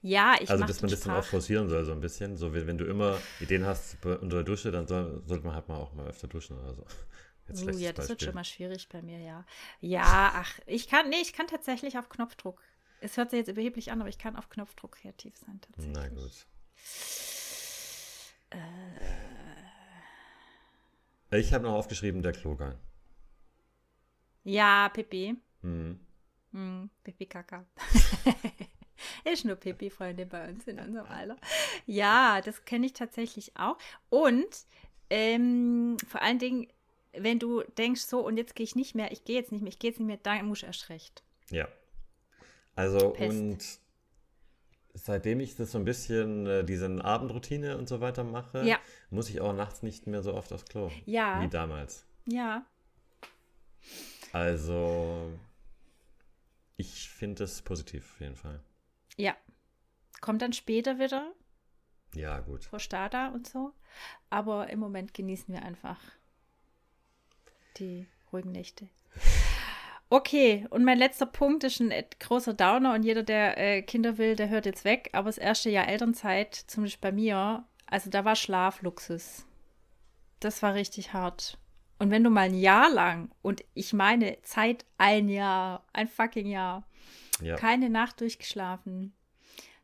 [0.01, 2.37] Ja, ich Also, dass man das dann auch forcieren soll, so ein bisschen.
[2.37, 5.67] So, wenn, wenn du immer Ideen hast unter der Dusche, dann soll, sollte man halt
[5.67, 6.85] mal auch mal öfter duschen oder so.
[7.47, 8.25] Jetzt Uh, ja, das wird Beispiel.
[8.27, 9.45] schon mal schwierig bei mir, ja.
[9.79, 12.61] Ja, ach, ich kann, nee, ich kann tatsächlich auf Knopfdruck.
[12.99, 15.95] Es hört sich jetzt überheblich an, aber ich kann auf Knopfdruck kreativ sein, tatsächlich.
[15.95, 16.45] Na gut.
[21.31, 22.75] Ich habe noch aufgeschrieben, der Klogang.
[24.43, 25.35] Ja, Pipi.
[25.61, 25.99] Hm.
[26.53, 27.65] Hm, Pipi Kaka.
[29.25, 31.37] Ist nur Pipi, Freunde, bei uns in unserem Alter.
[31.85, 33.77] Ja, das kenne ich tatsächlich auch.
[34.09, 34.47] Und
[35.09, 36.67] ähm, vor allen Dingen,
[37.11, 39.71] wenn du denkst, so, und jetzt gehe ich nicht mehr, ich gehe jetzt nicht mehr,
[39.71, 41.23] ich gehe jetzt nicht mehr, dann muss ich erst recht.
[41.49, 41.67] Ja.
[42.75, 43.29] Also, Pest.
[43.31, 43.79] und
[44.97, 48.77] seitdem ich das so ein bisschen, äh, diese Abendroutine und so weiter mache, Ja.
[49.09, 50.91] muss ich auch nachts nicht mehr so oft aufs Klo.
[51.05, 51.41] Ja.
[51.41, 52.05] Wie damals.
[52.25, 52.65] Ja,
[54.33, 55.31] Also,
[56.75, 58.59] ich finde es positiv auf jeden Fall.
[59.15, 59.35] ja.
[60.19, 61.31] Kommt dann später wieder,
[62.15, 62.63] Ja, gut.
[62.65, 63.71] vor Stada und so.
[64.31, 65.99] Aber im Moment genießen wir einfach
[67.77, 68.89] die ruhigen Nächte.
[70.09, 74.35] Okay, und mein letzter Punkt ist ein großer Downer und jeder, der äh, Kinder will,
[74.37, 75.09] der hört jetzt weg.
[75.11, 79.45] Aber das erste Jahr Elternzeit, zumindest bei mir, also da war Schlafluxus.
[80.39, 81.57] Das war richtig hart.
[81.99, 86.47] Und wenn du mal ein Jahr lang, und ich meine Zeit ein Jahr, ein fucking
[86.47, 86.87] Jahr,
[87.41, 87.55] Ja.
[87.55, 89.13] keine Nacht durchgeschlafen,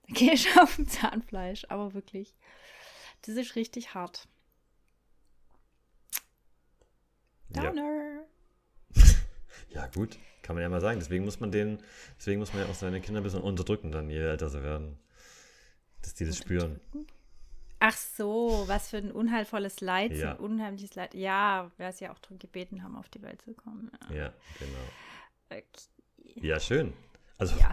[0.08, 2.34] dann gehe ich auf dem Zahnfleisch, aber wirklich.
[3.24, 4.28] Das ist richtig hart.
[7.50, 7.82] Downer.
[7.82, 8.22] ja,
[9.94, 10.18] gut.
[10.42, 11.00] Kann man ja mal sagen.
[11.00, 11.80] Deswegen muss man den,
[12.18, 14.98] deswegen muss man ja auch seine Kinder ein bisschen unterdrücken, dann je älter sie werden.
[16.02, 16.80] Dass die das spüren.
[17.80, 20.32] Ach so, was für ein unheilvolles Leid, so Ja.
[20.32, 21.14] ein unheimliches Leid.
[21.14, 23.92] Ja, wer es ja auch darum gebeten haben, auf die Welt zu kommen.
[24.10, 24.16] Ja.
[24.16, 24.80] Ja, genau.
[25.50, 25.64] Okay.
[26.48, 26.94] Ja, schön.
[27.38, 27.72] Also, Ja.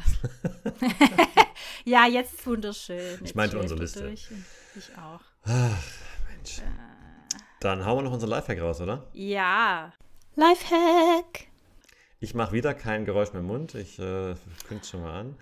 [1.85, 3.19] ja, jetzt ist wunderschön.
[3.21, 4.03] Jetzt meinte unsere er Liste.
[4.03, 4.29] durch
[4.77, 5.21] Ich auch.
[5.47, 6.61] Mensch.
[7.61, 9.07] Dann hauen wir noch unser Lifehack raus, oder?
[9.13, 9.93] Ja.
[10.35, 11.49] Lifehack.
[12.23, 13.75] Ich mache wieder kein Geräusch mehr im Mund.
[13.75, 14.35] Ich äh,
[14.69, 15.39] kündige schon mal an.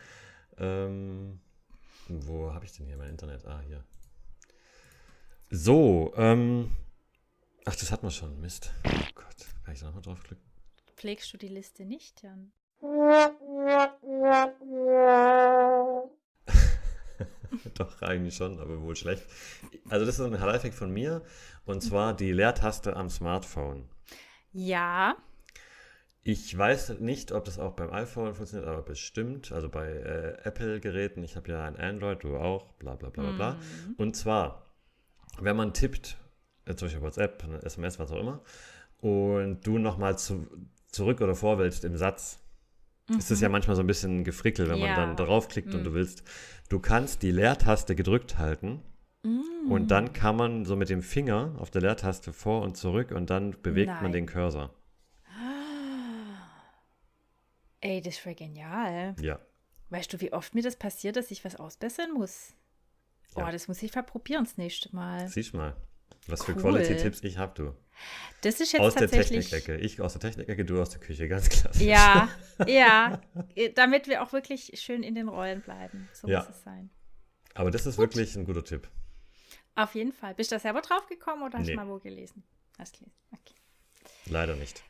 [0.59, 1.41] Ähm,
[2.07, 3.45] wo habe ich denn hier mein Internet?
[3.47, 3.83] Ah, hier.
[5.51, 6.70] So, ähm.
[7.64, 8.41] Ach, das hat man schon.
[8.41, 8.72] Mist.
[8.87, 9.49] Oh Gott.
[9.64, 10.45] Kann ich da nochmal draufklicken?
[10.97, 12.53] Pflegst du die Liste nicht, Jan?
[17.74, 19.26] Doch, eigentlich schon, aber wohl schlecht.
[19.89, 21.22] Also, das ist ein Lifehack von mir.
[21.66, 23.89] Und zwar die Leertaste am Smartphone.
[24.53, 25.16] Ja.
[26.31, 29.51] Ich weiß nicht, ob das auch beim iPhone funktioniert, aber bestimmt.
[29.51, 33.33] Also bei äh, Apple-Geräten, ich habe ja ein Android, du auch, bla bla bla bla
[33.33, 33.57] bla.
[33.97, 34.66] Und zwar,
[35.41, 36.18] wenn man tippt,
[36.66, 38.43] äh, zum Beispiel WhatsApp, eine SMS, was auch immer,
[39.01, 40.47] und du nochmal zu,
[40.89, 42.41] zurück oder vor willst im Satz,
[43.16, 44.89] ist es ja manchmal so ein bisschen gefrickelt, wenn Ja.
[44.89, 46.24] man dann draufklickt und du willst.
[46.68, 48.83] Du kannst die Leertaste gedrückt halten
[49.70, 53.31] und dann kann man so mit dem Finger auf der Leertaste vor und zurück und
[53.31, 54.12] dann bewegt man Nein.
[54.12, 54.74] den Cursor.
[57.81, 59.14] Ey, das voll genial.
[59.20, 59.41] Ja.
[59.91, 62.53] Weißt du, wie oft mir das passiert, dass ich was ausbessern muss?
[63.35, 63.53] Oh, Ja.
[63.53, 65.29] das muss ich verprobieren das nächste Mal.
[65.29, 65.76] Siehst mal,
[66.26, 66.62] was für Cool.
[66.62, 67.74] Quality-Tipps ich habe, du.
[68.43, 69.51] Das ist jetzt Aus der tatsächlich.
[69.51, 69.76] Technikecke.
[69.85, 71.83] Ich aus der Technikecke, du aus der Küche, ganz klassisch.
[71.83, 72.29] Ja,
[72.66, 73.20] ja.
[73.74, 76.09] Damit wir auch wirklich schön in den Rollen bleiben.
[76.12, 76.41] So Ja.
[76.41, 76.91] muss es sein.
[77.55, 78.89] Aber das ist wirklich ein guter Tipp.
[79.74, 80.35] Auf jeden Fall.
[80.35, 81.72] Bist du da selber drauf gekommen oder hast Nee.
[81.72, 82.45] du mal wo gelesen?
[82.79, 83.14] Hast gelesen.
[83.33, 83.55] Okay.
[84.26, 84.83] Leider nicht.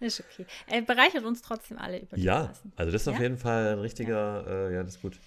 [0.00, 0.46] Ist okay.
[0.66, 2.72] Er bereichert uns trotzdem alle über die Ja, Maßen.
[2.76, 3.22] also das ist auf Ja?
[3.22, 5.18] jeden Fall ein richtiger, äh, ja, das ist gut.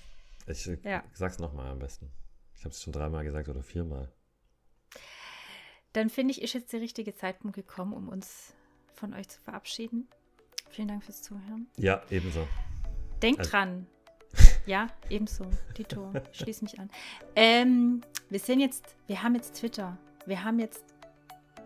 [0.47, 1.03] Ich äh, Ja.
[1.13, 2.09] sag's nochmal am besten.
[2.55, 4.11] Ich habe es schon dreimal gesagt oder viermal.
[5.93, 8.53] Dann finde ich, ist jetzt der richtige Zeitpunkt gekommen, um uns
[8.93, 10.07] von euch zu verabschieden.
[10.69, 11.67] Vielen Dank fürs Zuhören.
[11.78, 12.47] Ja, ebenso.
[13.21, 13.88] Denkt Also- dran.
[14.65, 15.45] Ja, ebenso.
[15.76, 16.89] Tito, schließ mich an.
[17.36, 20.93] Ähm, wir sind jetzt, wir haben jetzt Twitter, wir haben jetzt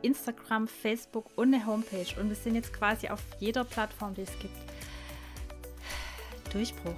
[0.02, 4.40] Instagram, Facebook und eine Homepage und wir sind jetzt quasi auf jeder Plattform, die es
[4.40, 4.56] gibt.
[6.54, 6.94] Durchbruch.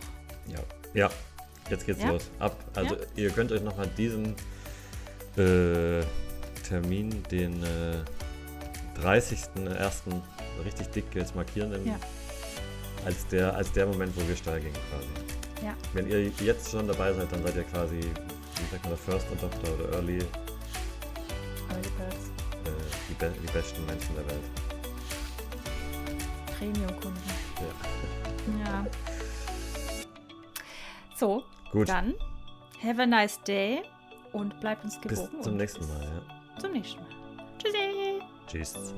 [0.47, 0.59] Ja.
[0.93, 1.09] Ja,
[1.69, 2.09] jetzt geht's Ja?
[2.11, 2.29] los.
[2.39, 2.57] Ab.
[2.75, 3.01] Also Ja?
[3.15, 4.35] ihr könnt euch nochmal diesen
[5.37, 6.03] äh,
[6.67, 8.03] Termin, den äh,
[9.01, 10.21] 30.01.
[10.65, 11.99] richtig dick jetzt markieren, im, Ja.
[13.05, 15.65] als, der, als der Moment, wo wir steil gehen quasi.
[15.65, 15.73] Ja.
[15.93, 19.27] Wenn ihr jetzt schon dabei seid, dann seid ihr quasi, wie sagt man, der First
[19.31, 20.19] Adopter oder Early,
[21.69, 22.31] Early Birds,
[23.09, 24.43] die, be die besten Menschen der Welt.
[26.57, 27.21] Premium-Kunden.
[27.57, 28.65] Ja.
[28.65, 28.85] Ja.
[31.15, 32.13] So, Gut, dann
[32.81, 33.81] have a nice day
[34.31, 35.43] und bleibt uns bis gewogen.
[35.43, 36.03] zum und nächsten bis Mal.
[36.03, 36.59] Ja.
[36.59, 37.09] Zum nächsten Mal.
[37.57, 38.21] Tschüssi.
[38.47, 38.93] Tschüss.